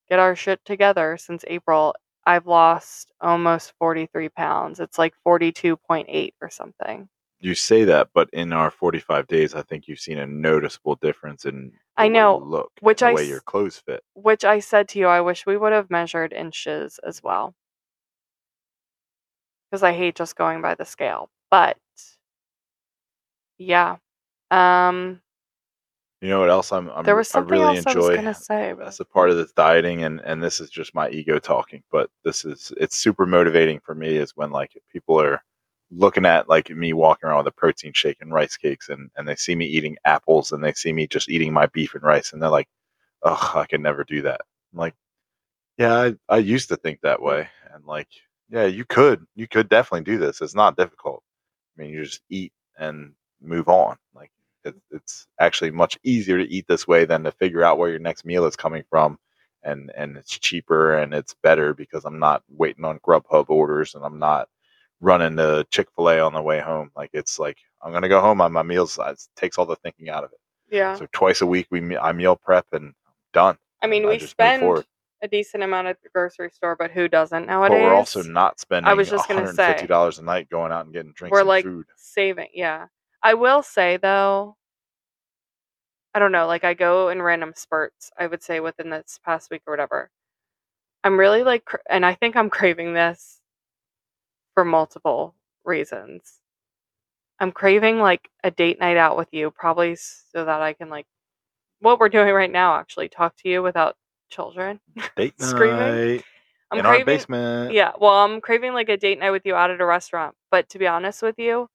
[0.08, 4.80] get our shit together since April, I've lost almost 43 pounds.
[4.80, 7.08] It's like 42.8 or something.
[7.38, 11.44] You say that, but in our 45 days, I think you've seen a noticeable difference
[11.44, 14.02] in the I know, look, which and I way your clothes fit.
[14.14, 17.54] Which I said to you, I wish we would have measured inches as well.
[19.70, 21.28] Because I hate just going by the scale.
[21.50, 21.76] But
[23.58, 23.96] yeah.
[24.50, 25.20] Um
[26.26, 28.34] You know what else I'm, I'm there was I really else I was enjoy gonna
[28.34, 28.74] say.
[28.76, 31.84] but as a part of this dieting and and this is just my ego talking
[31.92, 35.40] but this is it's super motivating for me is when like people are
[35.92, 39.28] looking at like me walking around with a protein shake and rice cakes and and
[39.28, 42.32] they see me eating apples and they see me just eating my beef and rice
[42.32, 42.68] and they're like
[43.22, 44.40] oh i can never do that
[44.72, 44.94] I'm like
[45.78, 48.08] yeah I, I used to think that way and like
[48.50, 51.22] yeah you could you could definitely do this it's not difficult
[51.78, 54.32] i mean you just eat and move on like
[54.90, 58.24] it's actually much easier to eat this way than to figure out where your next
[58.24, 59.18] meal is coming from
[59.62, 64.04] and and it's cheaper and it's better because i'm not waiting on grubhub orders and
[64.04, 64.48] i'm not
[65.00, 66.90] running to chick-fil-a on the way home.
[66.96, 68.40] Like it's like i'm gonna go home.
[68.40, 70.38] On my meals it takes all the thinking out of it.
[70.74, 70.96] Yeah.
[70.96, 73.58] so twice a week we i meal prep and I'm done.
[73.82, 74.84] I mean I we spend
[75.22, 77.78] a decent amount at the grocery store, but who doesn't nowadays?
[77.78, 80.84] but we're also not spending I was just gonna say, $150 a night going out
[80.86, 81.86] and getting drinks we're like food.
[81.96, 82.86] saving yeah.
[83.22, 84.56] I will say though,
[86.14, 89.50] I don't know, like I go in random spurts, I would say within this past
[89.50, 90.10] week or whatever.
[91.04, 93.40] I'm really like, and I think I'm craving this
[94.54, 96.40] for multiple reasons.
[97.38, 101.06] I'm craving like a date night out with you, probably so that I can like,
[101.80, 103.96] what we're doing right now, actually talk to you without
[104.30, 104.80] children.
[105.16, 105.76] Date Screaming?
[105.78, 106.24] night
[106.70, 107.72] I'm in our basement.
[107.72, 110.34] yeah, well, I'm craving like a date night with you out at a restaurant.
[110.50, 111.68] But to be honest with you,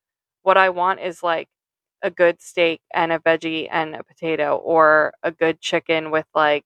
[0.44, 1.48] what I want is like
[2.02, 6.66] a good steak and a veggie and a potato, or a good chicken with like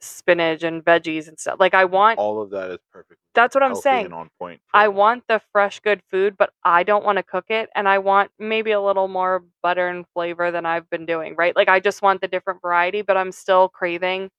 [0.00, 1.56] spinach and veggies and stuff.
[1.60, 3.20] Like I want All of that is perfect.
[3.34, 4.06] That's what I'm saying.
[4.06, 4.60] And on point.
[4.72, 4.96] I them.
[4.96, 8.30] want the fresh good food, but I don't want to cook it and I want
[8.38, 11.54] maybe a little more butter and flavor than I've been doing, right?
[11.54, 14.30] Like I just want the different variety, but I'm still craving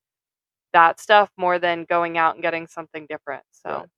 [0.74, 3.44] that stuff more than going out and getting something different.
[3.52, 3.90] So Right.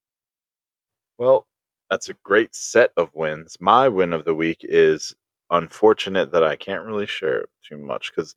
[1.18, 1.48] Well,
[1.94, 3.56] that's a great set of wins.
[3.60, 5.14] My win of the week is
[5.52, 8.36] unfortunate that I can't really share it too much because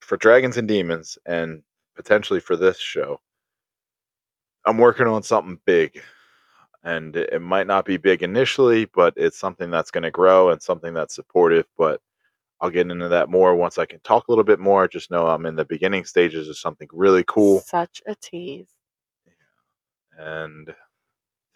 [0.00, 1.62] for Dragons and Demons and
[1.94, 3.20] potentially for this show,
[4.64, 6.00] I'm working on something big.
[6.82, 10.48] And it it might not be big initially, but it's something that's going to grow
[10.48, 11.66] and something that's supportive.
[11.76, 12.00] But
[12.62, 14.88] I'll get into that more once I can talk a little bit more.
[14.88, 18.72] Just know I'm in the beginning stages of something really cool such a tease.
[20.18, 20.74] and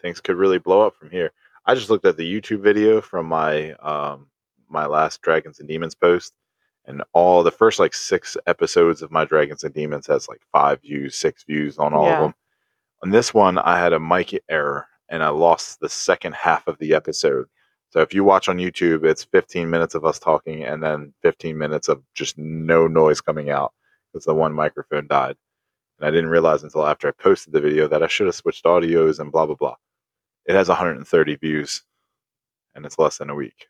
[0.01, 1.31] things could really blow up from here.
[1.65, 4.27] I just looked at the YouTube video from my um
[4.69, 6.33] my last Dragons and Demons post,
[6.85, 10.81] and all the first like six episodes of my Dragons and Demons has like five
[10.81, 12.11] views, six views on all Yeah.
[12.13, 12.33] of them.
[13.03, 16.77] On this one, I had a mic error and I lost the second half of
[16.79, 17.45] the episode.
[17.89, 21.57] So if you watch on YouTube, it's 15 minutes of us talking and then 15
[21.57, 23.73] minutes of just no noise coming out
[24.11, 25.37] because the one microphone died.
[25.99, 28.65] And I didn't realize until after I posted the video that I should have switched
[28.65, 29.75] audios and blah blah blah.
[30.45, 31.83] It has 130 views,
[32.75, 33.67] and it's less than a week.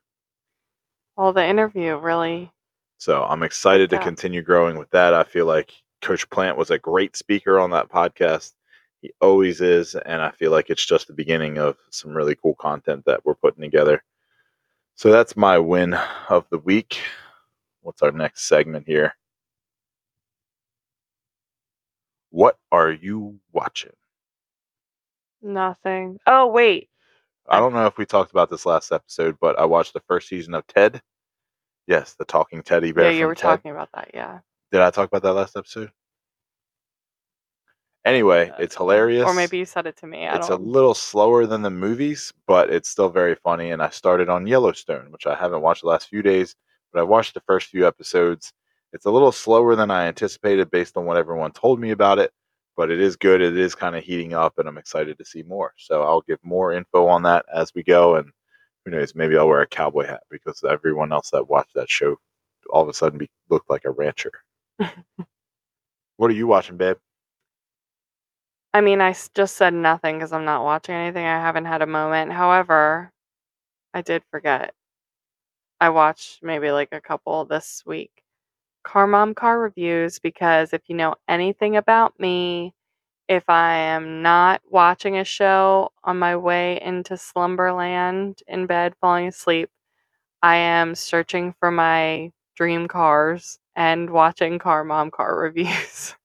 [1.15, 2.51] Well, the interview really.
[2.99, 5.13] So I'm excited to continue growing with that.
[5.13, 8.53] I feel like Coach Plant was a great speaker on that podcast.
[9.01, 12.55] He always is, and I feel like it's just the beginning of some really cool
[12.55, 14.03] content that we're putting together.
[14.95, 15.93] So that's my win
[16.29, 16.99] of the week.
[17.81, 19.13] What's our next segment here?
[22.29, 23.93] What are you watching?
[25.41, 26.19] Nothing.
[26.27, 26.89] Oh, wait.
[27.47, 30.27] I don't know if we talked about this last episode, but I watched the first
[30.27, 31.01] season of Ted.
[31.87, 33.11] Yes, the talking teddy bear.
[33.11, 33.43] Yeah, you were Ted.
[33.43, 34.11] talking about that.
[34.13, 34.39] Yeah.
[34.71, 35.91] Did I talk about that last episode?
[38.03, 39.25] Anyway, uh, it's hilarious.
[39.25, 40.27] Or maybe you said it to me.
[40.27, 40.65] I it's a don't.
[40.65, 43.71] little slower than the movies, but it's still very funny.
[43.71, 46.55] And I started on Yellowstone, which I haven't watched the last few days,
[46.91, 48.51] but I watched the first few episodes.
[48.97, 52.31] It's a little slower than I anticipated based on what everyone told me about it,
[52.75, 53.41] but it is good.
[53.41, 55.71] It is kind of heating up, and I'm excited to see more.
[55.77, 58.15] So I'll give more info on that as we go.
[58.15, 58.31] And
[58.83, 62.15] who knows, maybe I'll wear a cowboy hat because everyone else that watched that show
[62.71, 64.31] all of a sudden be, looked like a rancher.
[64.79, 66.97] what are you watching, babe?
[68.73, 71.23] I mean, I just said nothing because I'm not watching anything.
[71.23, 72.31] I haven't had a moment.
[72.31, 73.12] However,
[73.93, 74.73] I did forget.
[75.79, 78.23] I watched maybe like a couple this week.
[78.88, 82.73] Car Mom Car Reviews because if you know anything about me,
[83.28, 89.28] if I am not watching a show on my way into slumberland in bed falling
[89.28, 89.69] asleep,
[90.41, 96.15] I am searching for my dream cars and watching Car Mom Car Reviews.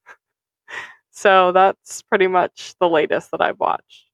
[1.11, 4.05] so that's pretty much the latest that I've watched.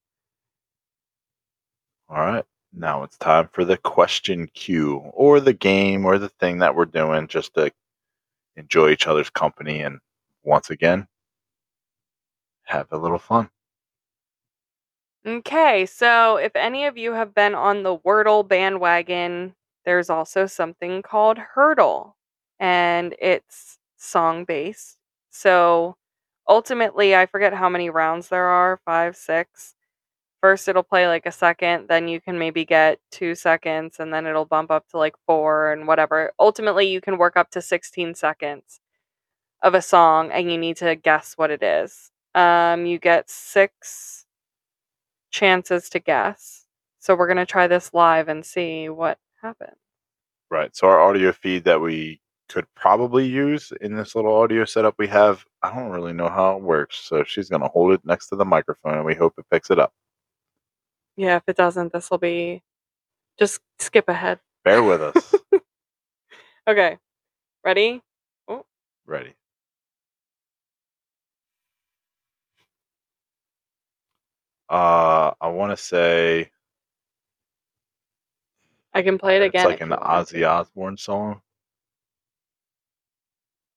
[2.09, 2.45] All right.
[2.73, 6.85] Now it's time for the question queue or the game or the thing that we're
[6.85, 7.71] doing just to
[8.59, 9.99] enjoy each other's company and
[10.43, 11.07] once again
[12.63, 13.49] have a little fun.
[15.25, 19.53] Okay, so if any of you have been on the Wordle bandwagon,
[19.85, 22.13] there's also something called Heardle,
[22.59, 24.97] and it's song based.
[25.29, 25.97] So
[26.47, 29.75] ultimately, I forget how many rounds there are five, six.
[30.41, 34.25] First, it'll play like a second, then you can maybe get two seconds, and then
[34.25, 36.31] it'll bump up to like four and whatever.
[36.39, 38.79] Ultimately, you can work up to 16 seconds
[39.61, 42.11] of a song, and you need to guess what it is.
[42.35, 44.25] Um, you get six
[45.31, 46.65] chances to guess.
[46.99, 49.77] So we're going to try this live and see what happens.
[50.49, 50.75] Right.
[50.75, 55.07] So our audio feed that we could probably use in this little audio setup we
[55.07, 56.97] have, I don't really know how it works.
[56.97, 59.69] So she's going to hold it next to the microphone and we hope it picks
[59.69, 59.93] it up.
[61.19, 62.63] Yeah, if it doesn't, this will be
[63.39, 64.39] just skip ahead.
[64.65, 65.35] Bear with us.
[66.67, 66.97] Okay.
[67.65, 68.01] Ready?
[69.07, 69.33] Ready.
[74.69, 76.51] Uh, I want to say
[78.93, 79.65] I can play it again.
[79.65, 81.41] It's like an you want me Ozzy Osbourne song.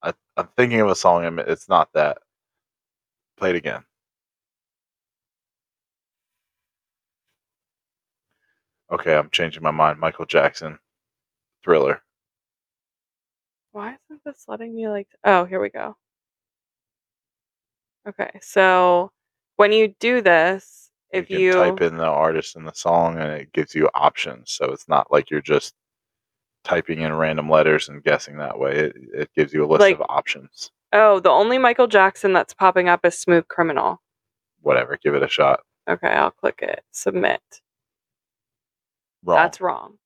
[0.03, 1.39] I, I'm thinking of a song.
[1.41, 2.19] It's not that.
[3.39, 3.85] Play it again.
[8.93, 9.99] Okay, I'm changing my mind.
[9.99, 10.79] Michael Jackson,
[11.65, 12.03] Thriller.
[13.73, 15.09] Why isn't this letting me like?
[15.25, 15.97] Oh, here we go.
[18.07, 19.11] Okay, so
[19.57, 23.31] when you do this, if you you, type in the artist and the song, and
[23.33, 24.51] it gives you options.
[24.53, 25.73] So it's not like you're just
[26.65, 28.73] typing in random letters and guessing that way.
[28.77, 30.71] It, it gives you a list Like- of options.
[30.93, 34.03] oh, the only Michael Jackson that's popping up is Smooth Criminal.
[34.61, 35.61] Whatever, give it a shot.
[35.89, 36.85] Okay, I'll click it.
[36.93, 37.41] Submit.
[39.25, 39.37] Wrong.
[39.37, 39.99] That's wrong.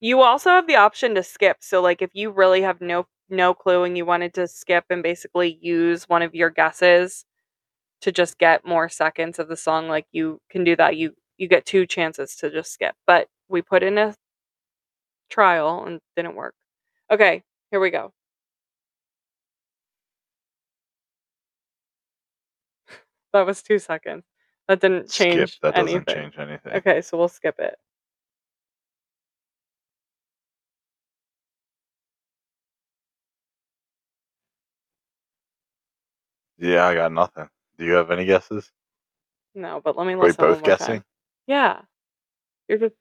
[0.00, 1.58] You also have the option to skip.
[1.60, 5.02] So like if you really have no no clue and you wanted to skip and
[5.02, 7.24] basically use one of your guesses
[8.02, 10.96] to just get more seconds of the song, like you can do that.
[10.96, 12.94] You you get two chances to just skip.
[13.06, 14.14] But we put in a
[15.30, 16.54] trial and didn't work.
[17.10, 18.12] Okay, here we go.
[23.32, 24.24] That was two seconds.
[24.68, 25.62] That didn't change Skip.
[25.62, 26.14] That doesn't anything.
[26.14, 26.72] change anything.
[26.74, 27.76] Okay, so we'll skip it.
[36.58, 37.48] Yeah, I got nothing.
[37.78, 38.70] Do you have any guesses?
[39.54, 40.44] No, but let me Are we listen.
[40.46, 40.86] one both more guessing?
[40.86, 41.04] Time.
[41.46, 41.82] Yeah.
[42.68, 42.94] You're just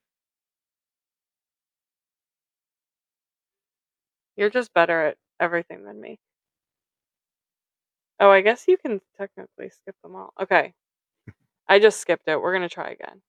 [4.36, 6.20] You're just better at everything than me.
[8.20, 10.34] Oh, I guess you can technically skip them all.
[10.42, 10.74] Okay.
[11.68, 12.42] I just skipped it.
[12.42, 13.22] We're going to try again.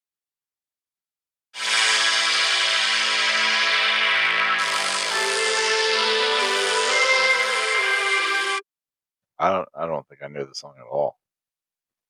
[9.43, 9.69] I don't.
[9.75, 11.19] I don't think I knew the song at all.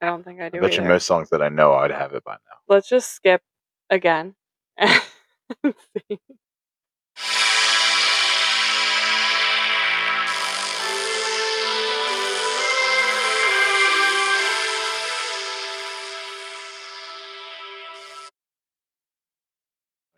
[0.02, 2.12] I don't think I I do bet you most songs that I know, I'd have
[2.12, 2.56] it by now.
[2.68, 3.42] Let's just skip
[3.88, 4.34] again.
[4.80, 4.98] I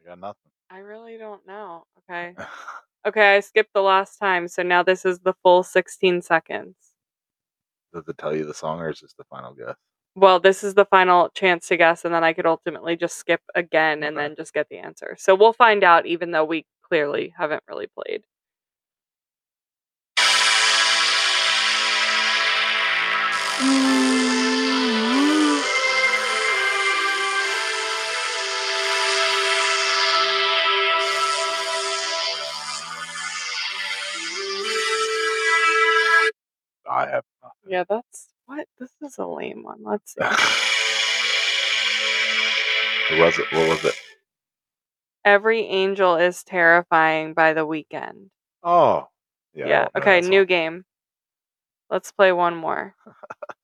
[0.06, 0.50] got nothing.
[0.70, 1.84] I really don't know.
[2.10, 2.34] Okay.
[3.06, 6.74] Okay, I skipped the last time, so now this is the full 16 seconds.
[7.94, 9.76] Does it tell you the song, or is this the final guess?
[10.16, 13.40] Well, this is the final chance to guess, and then I could ultimately just skip
[13.54, 14.28] again and Okay.
[14.28, 15.16] then just get the answer.
[15.18, 18.24] So we'll find out, even though we clearly haven't really played.
[36.88, 37.24] I have
[37.66, 38.66] Yeah, that's what?
[38.78, 39.82] This is a lame one.
[39.82, 40.20] Let's see.
[43.10, 43.46] What was it?
[43.52, 43.94] What was it?
[45.24, 48.28] Every angel is terrifying by the Weeknd.
[48.62, 49.08] Oh,
[49.54, 49.66] yeah.
[49.66, 49.88] Yeah.
[49.96, 50.46] Okay, new song.
[50.46, 50.84] game.
[51.90, 52.94] Let's play one more.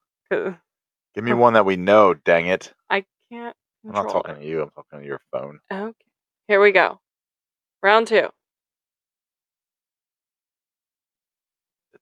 [0.31, 2.15] Give me one that we know.
[2.15, 2.73] Dang it!
[2.89, 4.41] I can't I'm not talking it.
[4.41, 4.63] to you.
[4.63, 5.61] I'm talking to your phone.
[5.71, 5.93] Okay.
[6.49, 7.01] Here we go.
[7.83, 8.29] Round two.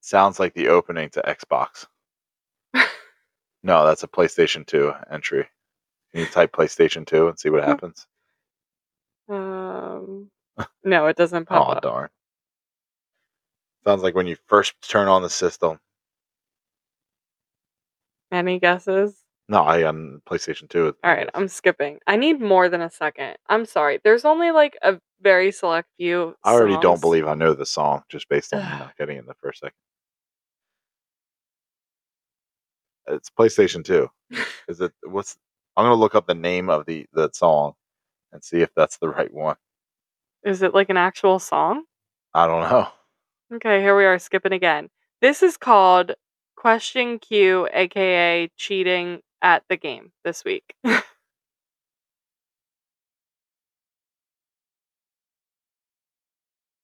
[0.00, 1.86] It sounds like the opening to Xbox.
[3.62, 5.48] no, that's a PlayStation 2 entry.
[6.12, 8.06] Can you type PlayStation 2 and see what happens?
[9.28, 10.30] Um,
[10.84, 11.68] no, it doesn't pop up.
[11.68, 11.82] oh up.
[11.82, 12.08] darn!
[13.84, 15.78] Sounds like when you first turn on the system.
[18.32, 19.14] Any guesses?
[19.48, 20.96] No, I on PlayStation 2.
[21.02, 21.98] All right, I'm skipping.
[22.06, 23.36] I need more than a second.
[23.48, 23.98] I'm sorry.
[24.04, 26.36] There's only like a very select few.
[26.44, 29.26] I already don't believe I know the song just based on not getting it in
[29.26, 29.74] the first second.
[33.06, 34.10] It's PlayStation 2.
[34.68, 35.38] Is it what's
[35.76, 37.72] I'm gonna look up the name of the the song
[38.32, 39.56] and see if that's the right one.
[40.44, 41.84] Is it like an actual song?
[42.34, 42.88] I don't know.
[43.54, 44.90] Okay, here we are skipping again.
[45.22, 46.12] This is called
[46.56, 50.74] Question Q, aka cheating at the game this week.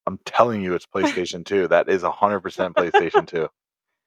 [0.06, 1.68] I'm telling you it's PlayStation 2.
[1.68, 2.42] That is 100%
[2.74, 3.48] PlayStation 2.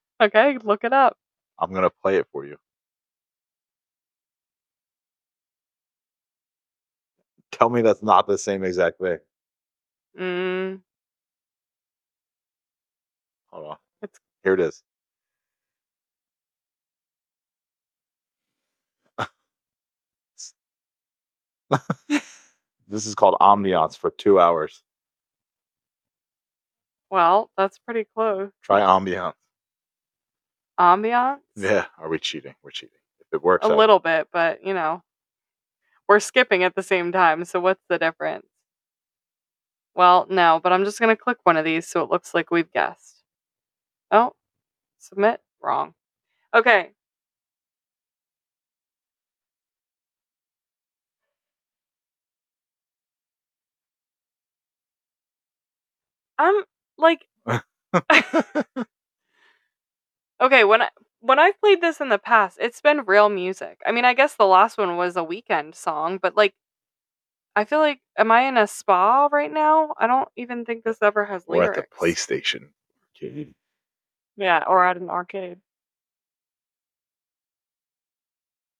[0.22, 1.18] okay, look it up.
[1.60, 2.58] I'm gonna play it for you.
[7.52, 9.20] Tell me that's not the same exact thing.
[10.20, 10.82] Mm,
[13.52, 13.78] Hold on.
[14.04, 14.84] It's- Here it is.
[22.88, 24.84] this is called Ambiance for two hours.
[27.10, 28.52] well, that's pretty close.
[28.62, 29.34] Try Ambiance.
[30.80, 31.40] Ambiance?
[31.56, 32.56] Yeah, are we cheating?
[32.64, 32.98] We're cheating.
[33.20, 35.02] If it works, A little bit, but you know,
[36.08, 37.46] we're skipping at the same time.
[37.46, 38.46] So what's the difference?
[39.96, 42.52] Well, no, but I'm just going to click one of these so it looks like
[42.52, 43.24] we've guessed.
[44.12, 44.34] Oh,
[45.00, 45.42] submit.
[45.62, 45.96] Wrong.
[46.54, 46.92] Okay.
[56.38, 56.64] I'm
[56.98, 57.28] like,
[60.42, 63.82] okay, when I when I've played this in the past, it's been real music.
[63.86, 66.54] I mean, I guess the last one was a Weeknd song, but like
[67.56, 69.94] I feel like am I in a spa right now?
[69.98, 71.78] I don't even think this ever has lyrics.
[71.78, 72.70] at the PlayStation.
[73.16, 73.54] arcade.
[74.36, 75.58] Yeah, or at an arcade.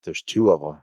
[0.04, 0.78] There's two of them.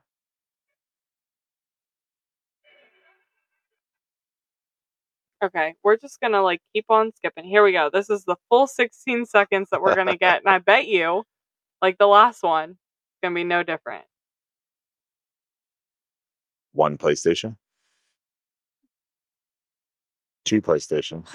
[5.44, 7.44] Okay, we're just gonna like keep on skipping.
[7.44, 7.90] Here we go.
[7.92, 11.24] This is the full 16 seconds that we're gonna get, and I bet you,
[11.82, 12.78] like the last one, it's
[13.22, 14.06] gonna be no different.
[16.72, 17.56] One PlayStation.
[20.46, 21.26] Two PlayStation.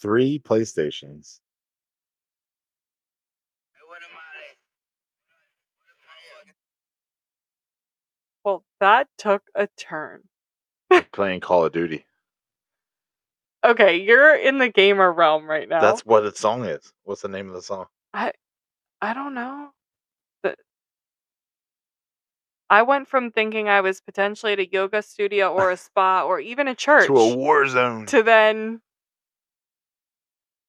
[0.00, 1.38] Three PlayStations.
[8.44, 10.22] Well, that took a turn.
[11.12, 12.04] Playing Call of Duty.
[13.64, 15.80] Okay, you're in the gamer realm right now.
[15.80, 16.92] That's what the song is.
[17.04, 17.86] What's the name of the song?
[18.12, 18.32] I
[19.00, 19.70] I don't know.
[20.42, 20.56] The-
[22.68, 26.40] I went from thinking I was potentially at a yoga studio or a spa or
[26.40, 28.06] even a church To a war zone.
[28.06, 28.80] to then.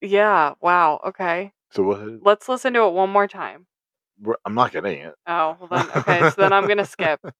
[0.01, 1.53] Yeah, wow, okay.
[1.71, 1.99] So what?
[2.01, 3.65] Uh, Let's listen to it one more time.
[4.45, 5.15] I'm not getting it.
[5.25, 7.19] Oh, well then, okay, so then I'm gonna skip.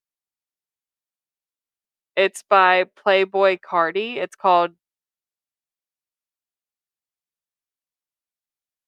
[2.16, 4.16] It's by Playboi Carti.
[4.16, 4.72] It's called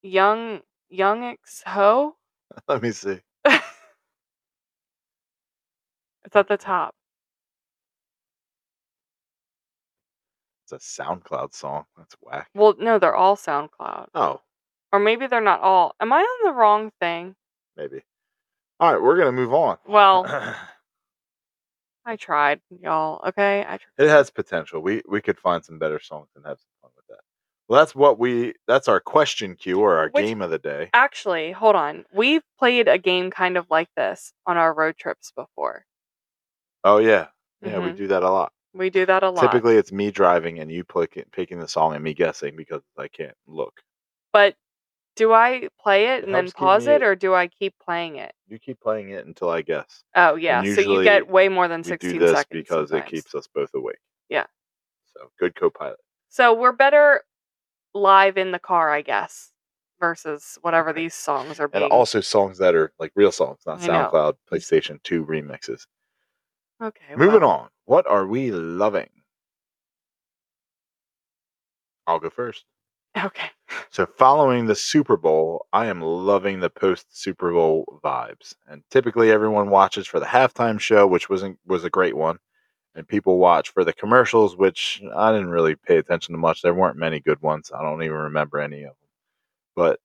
[0.02, 2.16] Young Young X Ho.
[2.68, 3.18] Let me see.
[3.44, 3.64] it's
[6.34, 6.94] at the top.
[10.68, 11.84] It's a SoundCloud song.
[11.96, 12.48] That's whack.
[12.54, 14.06] Well, no, they're all SoundCloud.
[14.14, 14.40] Oh,
[14.92, 15.94] Or maybe they're not all.
[16.00, 17.34] Am I on the wrong thing?
[17.76, 18.02] maybe.
[18.80, 19.78] All right, we're gonna move on.
[19.86, 20.24] Well,
[22.06, 23.20] I tried, y'all.
[23.28, 24.04] Okay, I tried.
[24.06, 24.80] it has potential.
[24.80, 27.18] We we could find some better songs and have some fun with that.
[27.68, 28.54] Well, that's what we.
[28.68, 30.90] That's our question queue or our Which- game of the day.
[30.94, 32.04] Actually, hold on.
[32.14, 35.84] We've played a game kind of like this on our road trips before.
[36.84, 37.26] Oh yeah,
[37.62, 37.78] yeah.
[37.80, 37.96] We Mhm.
[37.96, 38.52] do that a lot.
[38.72, 39.40] We do that a lot.
[39.40, 43.08] Typically, it's me driving and you pick, picking the song and me guessing because I
[43.08, 43.80] can't look.
[44.32, 44.54] But
[45.16, 47.74] do I play it and then helps keep pause me- it, or do I keep
[47.82, 48.32] playing it?
[48.48, 50.04] You keep playing it until I guess.
[50.14, 52.88] Oh yeah, so you usually get way more than We sixteen do this seconds because
[52.90, 53.08] sometimes.
[53.08, 53.98] it keeps us both awake.
[54.28, 54.46] Yeah.
[55.14, 55.98] So good co-pilot.
[56.28, 57.22] So we're better
[57.94, 59.50] live in the car, I guess,
[59.98, 61.84] versus whatever these songs are being.
[61.84, 64.10] And also songs that are like real songs, not I know.
[64.12, 65.86] SoundCloud, PlayStation 2 remixes.
[66.82, 67.68] okay, Moving on.
[67.86, 69.08] What are we loving?
[72.06, 72.64] I'll go first.
[73.16, 73.50] Okay.
[73.90, 78.54] So, following the Super Bowl, I am loving the post Super Bowl vibes.
[78.68, 82.38] And typically, everyone watches for the halftime show, which wasn't was a great one,
[82.94, 86.62] and people watch for the commercials, which I didn't really pay attention to much.
[86.62, 87.70] There weren't many good ones.
[87.74, 89.08] I don't even remember any of them.
[89.74, 90.00] But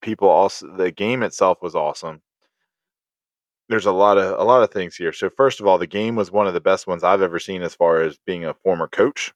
[0.00, 2.22] people also, the game itself was awesome.
[3.68, 5.12] There's a lot of a lot of things here.
[5.12, 7.62] So, first of all, the game was one of the best ones I've ever seen
[7.62, 9.32] as far as being a former coach.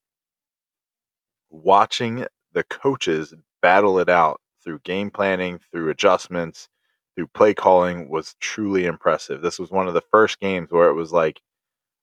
[1.51, 6.69] Watching the coaches battle it out through game planning, through adjustments,
[7.15, 9.43] through play calling was truly impressive.
[9.43, 11.41] This was one of the first games where it was like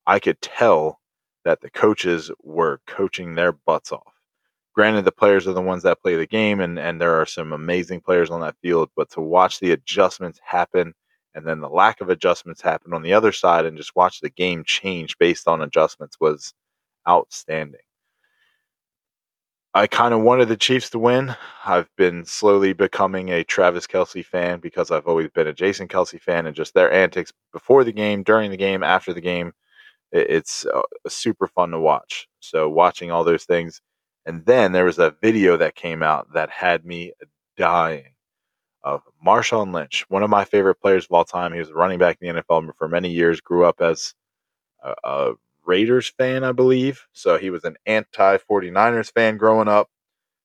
[0.08, 1.00] I could tell
[1.46, 4.14] that the coaches were coaching their butts off.
[4.76, 7.54] Granted, the players are the ones that play the game, and, and there are some
[7.54, 10.94] amazing players on that field, but to watch the adjustments happen
[11.36, 14.30] and then the lack of adjustments happen on the other side and just watch the
[14.30, 16.54] game change based on adjustments was
[17.08, 17.82] outstanding.
[19.76, 21.36] I kind of wanted the Chiefs to win.
[21.66, 26.22] I've been slowly becoming a Travis Kelce fan because I've always been a Jason Kelce
[26.22, 29.52] fan, and just their antics before the game, during the game, after the game,
[30.12, 32.28] it's uh, super fun to watch.
[32.40, 33.82] So watching all those things,
[34.28, 37.14] and then there was a video that came out that had me
[37.58, 38.14] dying
[38.84, 41.52] of Marshawn Lynch, one of my favorite players of all time.
[41.52, 43.42] He was a running back in the NFL for many years.
[43.42, 44.14] Grew up as
[44.84, 45.34] a, a
[45.66, 47.06] Raiders fan, I believe.
[47.14, 49.90] So he was an anti 49ers fan growing up.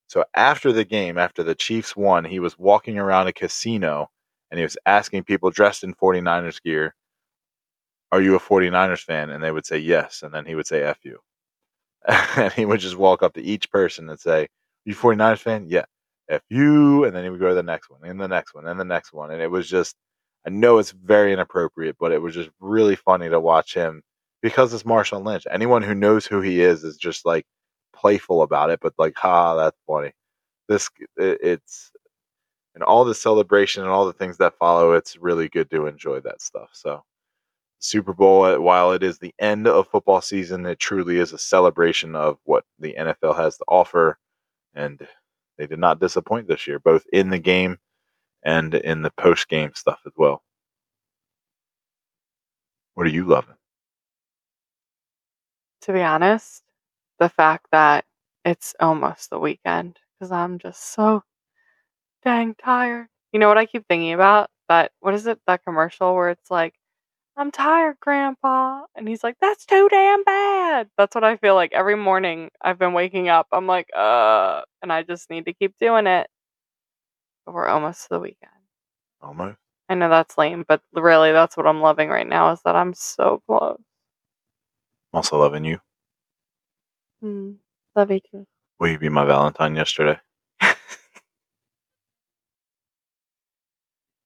[0.09, 4.11] So after the game, after the Chiefs won, he was walking around a casino
[4.51, 6.95] and he was asking people dressed in 49ers gear,
[8.13, 9.31] Are you a 49ers fan?
[9.31, 10.23] And they would say yes.
[10.23, 11.21] And then he would say F you.
[12.37, 14.49] and he would just walk up to each person and say,
[14.85, 15.67] You 49ers fan?
[15.69, 15.85] Yeah.
[16.29, 17.05] F you.
[17.05, 18.85] And then he would go to the next one and the next one and the
[18.85, 19.31] next one.
[19.31, 19.97] And it was just,
[20.47, 24.03] I know it's very inappropriate, but it was just really funny to watch him
[24.43, 25.47] because it's Marshawn Lynch.
[25.51, 27.47] Anyone who knows who he is is just like
[27.95, 30.13] playful about it, but like, ha, that's funny.
[30.69, 31.91] This it, it's
[32.75, 34.93] and all the celebration and all the things that follow.
[34.93, 36.71] It's really good to enjoy that stuff.
[36.73, 37.03] So.
[37.81, 41.39] Super Bowl, uh, while it is the end of football season, it truly is a
[41.39, 44.19] celebration of what the NFL has to offer.
[44.75, 45.07] And
[45.59, 47.79] they did not disappoint this year, both in the game
[48.43, 50.43] and in the post game stuff as well.
[52.95, 53.58] What are you loving?
[55.89, 56.63] To be honest,
[57.19, 58.05] the fact that
[58.45, 61.25] it's almost the weekend because I'm just so
[62.25, 63.09] dang tired.
[63.33, 64.51] You know what I keep thinking about?
[64.69, 65.41] That what is it?
[65.47, 66.75] That commercial where it's like,
[67.37, 71.73] "I'm tired, Grandpa," and he's like, "That's too damn bad." That's what I feel like
[71.75, 72.51] every morning.
[72.63, 73.49] I've been waking up.
[73.53, 76.29] I'm like, uh, and I just need to keep doing it.
[77.45, 78.53] But we're almost to the weekend.
[79.21, 79.59] Almost.
[79.89, 82.95] I know that's lame, but really, that's what I'm loving right now is that I'm
[82.95, 83.81] so close.
[85.13, 85.79] I'm also loving you.
[87.23, 87.57] Mm,
[87.97, 88.47] love you too.
[88.79, 90.19] Will you be my Valentine yesterday?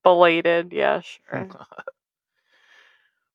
[0.05, 1.49] Belated, yeah, sure.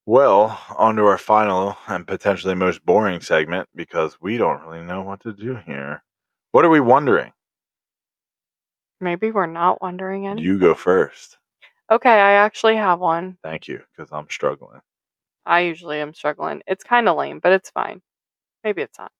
[0.05, 5.01] Well, on to our final and potentially most boring segment because we don't really know
[5.01, 6.01] what to do here.
[6.53, 7.33] What are we wondering?
[9.01, 10.43] Maybe we're not wondering any.
[10.43, 11.37] You go first.
[11.91, 13.37] Okay, I actually have one.
[13.43, 14.79] Thank you, because I'm struggling.
[15.47, 16.61] I usually am struggling.
[16.67, 18.01] It's kind of lame, but it's fine.
[18.63, 19.11] Maybe it's not.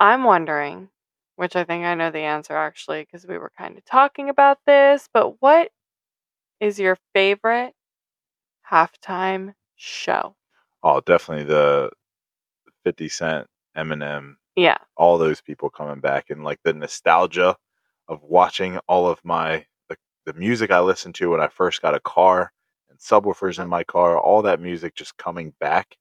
[0.00, 0.90] I'm wondering,
[1.36, 4.58] which I think I know the answer actually, because we were kind of talking about
[4.66, 5.70] this, but what
[6.60, 7.74] is your favorite
[8.70, 10.36] halftime show?
[10.82, 11.90] Oh, definitely the
[12.84, 14.78] 50 Cent, Eminem, Yeah.
[14.96, 17.56] all those people coming back and like the nostalgia
[18.08, 21.94] of watching all of my the, the music I listened to when I first got
[21.94, 22.52] a car
[22.94, 25.96] and subwoofers in my car, all that music just coming back.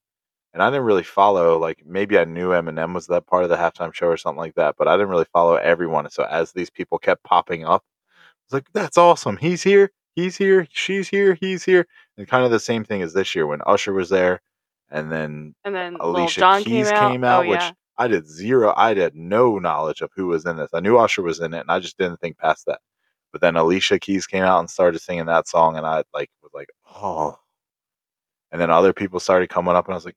[0.54, 3.56] And I didn't really follow like maybe I knew Eminem was that part of the
[3.56, 6.10] halftime show or something like that, but I didn't really follow everyone.
[6.12, 9.38] So as these people kept popping up, I was like that's awesome.
[9.38, 11.88] He's here, he's here, she's here, he's here.
[12.18, 14.42] And kind of the same thing as this year when Usher was there
[14.92, 17.12] and then And then Alicia John Keys came out.
[17.12, 17.72] came oh, out, oh, which yeah.
[17.98, 18.74] I did zero.
[18.78, 20.70] I had no knowledge of who was in this.
[20.74, 22.80] I knew Usher was in it, and I just didn't think past that.
[23.34, 26.54] But then Alicia Keys came out and started singing that song, and I like was
[26.54, 27.38] like, oh.
[28.52, 30.16] And then other people started coming up, and I was like,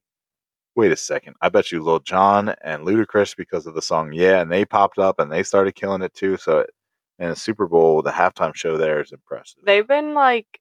[0.77, 1.35] wait a second.
[1.41, 4.99] I bet you Lil Jon and Ludacris because of the song Yeah, and they popped
[4.99, 6.37] up and they started killing it too.
[6.37, 6.71] So, it,
[7.19, 9.63] and the Super Bowl, the halftime show there is impressive.
[9.65, 10.61] They've been like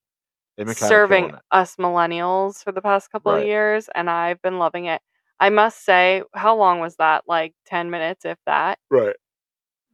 [0.58, 4.86] They've been serving us millennials for the past couple of years, and I've been loving
[4.86, 5.02] it.
[5.38, 7.26] I must say, how long was that?
[7.28, 8.80] Like 10 minutes, if that.
[8.90, 9.18] Right.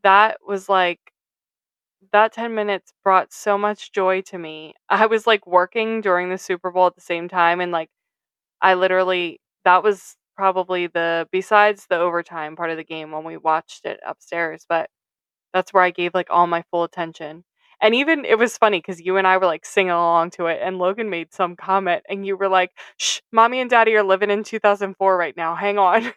[0.03, 0.99] That was like,
[2.13, 4.73] that 10 minutes brought so much joy to me.
[4.89, 7.89] I was like working during the Super Bowl at the same time, and like,
[8.61, 13.37] I literally, that was probably the, besides the overtime part of the game when we
[13.37, 14.89] watched it upstairs, but
[15.53, 17.43] that's where I gave like all my full attention.
[17.81, 20.59] And even it was funny because you and I were like singing along to it,
[20.63, 24.31] and Logan made some comment, and you were like, "Shh, mommy and daddy are living
[24.31, 25.55] in 2004 right now.
[25.55, 26.13] Hang on."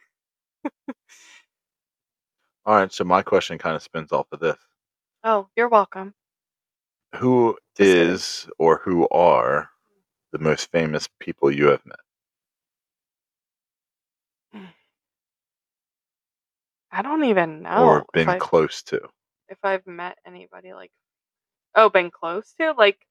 [2.66, 2.92] All right.
[2.92, 4.57] So my question kind of spins off of this.
[5.24, 6.14] Oh, you're welcome.
[7.16, 8.12] Who Just kidding.
[8.12, 9.70] is or who are
[10.32, 12.00] the most famous people you have met?
[14.52, 14.66] Hmm.
[16.92, 19.00] I don't even know or if been I've, close to?
[19.48, 20.92] if I've met anybody like,
[21.74, 23.06] oh, been close to like.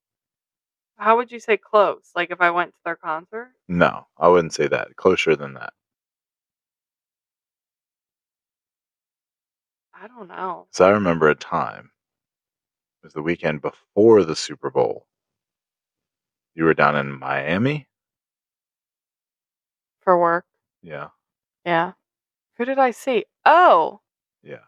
[0.97, 2.11] How would you say close?
[2.15, 3.51] Like if I went to their concert?
[3.67, 4.95] No, I wouldn't say that.
[4.95, 5.73] Closer than that.
[9.93, 10.67] I don't know.
[10.71, 11.91] So I remember a time.
[13.03, 15.07] It was the weekend before the Super Bowl.
[16.55, 17.87] You were down in Miami.
[19.99, 20.45] For work.
[20.81, 21.09] Yeah,
[21.65, 21.93] Yeah.
[22.57, 23.25] Who did I see?
[23.45, 23.99] Oh,
[24.43, 24.59] yeah.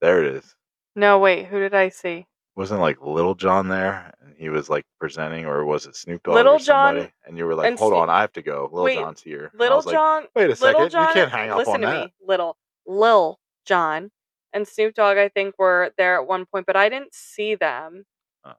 [0.00, 0.54] There it is.
[0.94, 1.46] no, wait.
[1.46, 2.26] Who did I see?
[2.54, 6.34] Wasn't like Little John there, and he was like presenting, or was it Snoop Dogg
[6.34, 6.58] Little?
[6.58, 8.98] John and you were like, and "Hold Snoop- on, I have to go." Little Wait,
[8.98, 9.50] John's here.
[9.54, 10.24] Little was like, John.
[10.36, 11.08] Wait a second, John.
[11.08, 12.04] you can't hang up listen on to that.
[12.06, 12.14] me.
[12.26, 14.10] Little Lil Jon
[14.52, 18.04] and Snoop Dogg, I think, were there at one point, but I didn't see them.
[18.44, 18.54] Oh.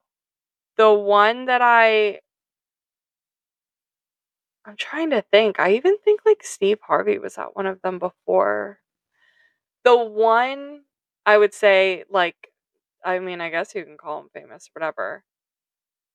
[0.77, 2.19] The one that I.
[4.65, 5.59] I'm trying to think.
[5.59, 8.79] I even think like Steve Harvey was at one of them before.
[9.83, 10.83] The one
[11.25, 12.35] I would say, like,
[13.03, 15.23] I mean, I guess you can call him famous, whatever,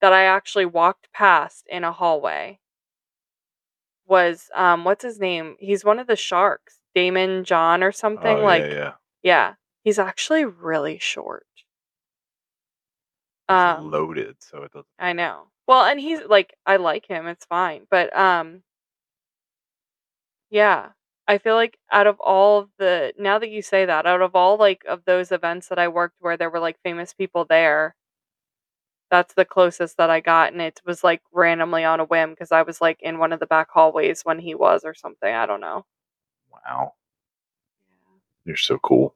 [0.00, 2.60] that I actually walked past in a hallway
[4.06, 5.56] was, um, what's his name?
[5.60, 8.38] He's one of the sharks, Daymond John or something.
[8.38, 8.92] oh like, yeah, yeah.
[9.22, 9.54] yeah,
[9.88, 11.46] he's actually really short.
[13.48, 14.86] Um, loaded, so it doesn't.
[14.98, 15.44] I know.
[15.66, 17.86] Well, and he's like I like him, it's fine.
[17.90, 18.62] But um
[20.50, 20.90] Yeah.
[21.26, 24.34] I feel like out of all of the now that you say that, out of
[24.34, 27.94] all like of those events that I worked where there were like famous people there,
[29.10, 32.52] that's the closest that I got and it was like randomly on a whim because
[32.52, 35.32] I was like in one of the back hallways when he was or something.
[35.34, 35.84] I don't know.
[36.52, 36.94] Wow.
[38.44, 39.14] You're so cool.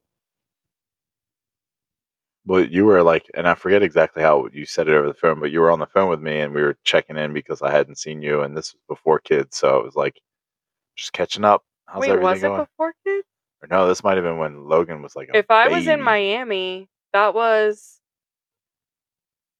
[2.45, 5.39] Well, you were like, and I forget exactly how you said it over the phone,
[5.39, 7.71] but you were on the phone with me and we were checking in because I
[7.71, 10.19] hadn't seen you, and this was before kids, so it was like
[10.95, 11.63] just catching up.
[11.85, 12.61] How's Wait, everything was going?
[12.61, 13.27] it before kids?
[13.61, 15.29] Or no, this might have been when Logan was like.
[15.33, 16.01] If I was in.
[16.01, 18.01] Miami, that was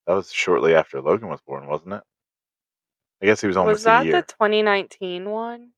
[0.05, 2.03] that was shortly after Logan was born, wasn't it?
[3.21, 5.69] I guess he was almost was that a year, the 2019 one?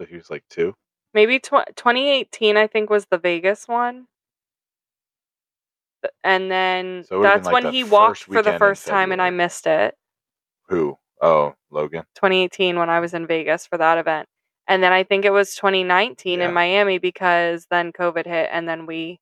[0.00, 0.74] so he was like two.
[1.12, 4.06] Maybe tw- 2018 I think was the Vegas one.
[6.02, 8.58] Th- And then So it would've been, that's like, when the he walked for the
[8.58, 9.94] first time and I missed it.
[10.68, 10.96] Who?
[11.20, 12.04] Oh, Logan.
[12.14, 14.28] 2018 when I was in Vegas for that event.
[14.68, 16.48] And then I think it was 2019 Yeah.
[16.48, 19.18] in Miami because then COVID hit and then we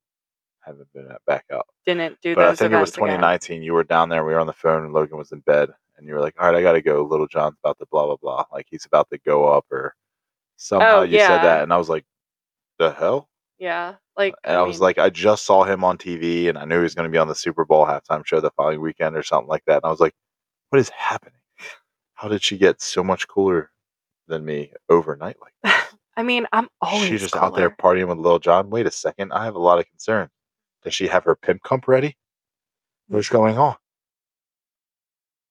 [0.61, 1.67] Haven't been uh, back out.
[1.87, 3.07] didn't do but I think it was events again.
[3.21, 3.63] 2019.
[3.63, 4.25] You were down there.
[4.25, 6.47] We were on the phone, and Logan was in bed, and you were like, "All
[6.47, 7.05] right, I got to go.
[7.05, 8.45] Little John's about to blah blah blah.
[8.53, 9.95] Like he's about to go up, or
[10.57, 11.29] somehow Oh, you yeah.
[11.29, 12.05] said that, and I was like,
[12.81, 13.29] the hell?
[13.59, 13.89] Yeah.
[13.89, 16.65] Uh, like And I, was mean, like, I just saw him on TV, and I
[16.65, 19.17] knew he was going to be on the Super Bowl halftime show the following weekend
[19.17, 19.77] or something like that.
[19.77, 20.15] And I was like,
[20.71, 21.35] what is happening?
[22.15, 23.71] How did she get so much cooler
[24.27, 25.91] than me overnight like that?
[26.17, 28.71] I mean, I'm always She's just out there partying with Lil Jon.
[28.71, 30.31] Wait a second, I have a lot of concern.
[30.83, 32.17] Does she have her pimp comp ready?
[33.11, 33.15] Mm.
[33.17, 33.77] What's going on?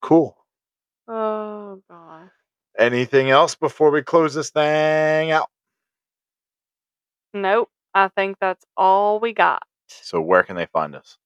[0.01, 0.35] Cool.
[1.07, 2.31] Oh god.
[2.77, 5.49] Anything else before we close this thing out?
[7.33, 7.69] Nope.
[7.95, 9.63] I think that's all we got.
[9.87, 11.17] So where can they find us?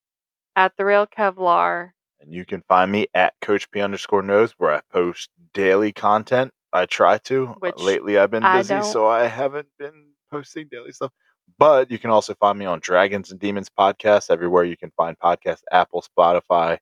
[0.55, 1.91] At the real Kevlar.
[2.21, 6.51] And you can find me at Coach P underscore knows where I post daily content.
[6.71, 7.47] I try to.
[7.47, 8.83] Uh, Which Lately I've been busy, don't.
[8.83, 11.11] so I haven't been posting daily stuff.
[11.57, 15.17] But you can also find me on Dragons and Demons podcast everywhere you can find
[15.17, 16.77] podcasts, Apple, Spotify,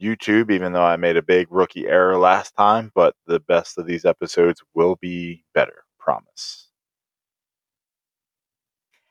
[0.00, 3.86] YouTube, even though I made a big rookie error last time, but the best of
[3.86, 5.84] these episodes will be better.
[5.98, 6.69] Promise.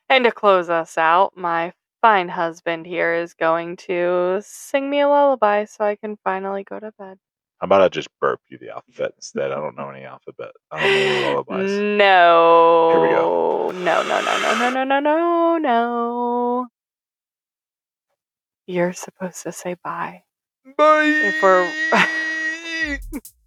[0.10, 5.08] And to close us out, my fine husband here is going to sing me a
[5.08, 7.18] lullaby so I can finally go to bed.
[7.60, 9.52] How about I just burp you the alphabet instead?
[9.52, 10.52] I don't know any alphabet.
[10.72, 11.80] I don't know any lullabies.
[12.00, 12.90] No.
[12.94, 13.72] Here we go.
[13.72, 16.68] No, no, no, no, no, no, no, no, no.
[18.66, 20.24] You're supposed to say bye.
[20.78, 21.04] Bye.
[21.06, 23.00] If we're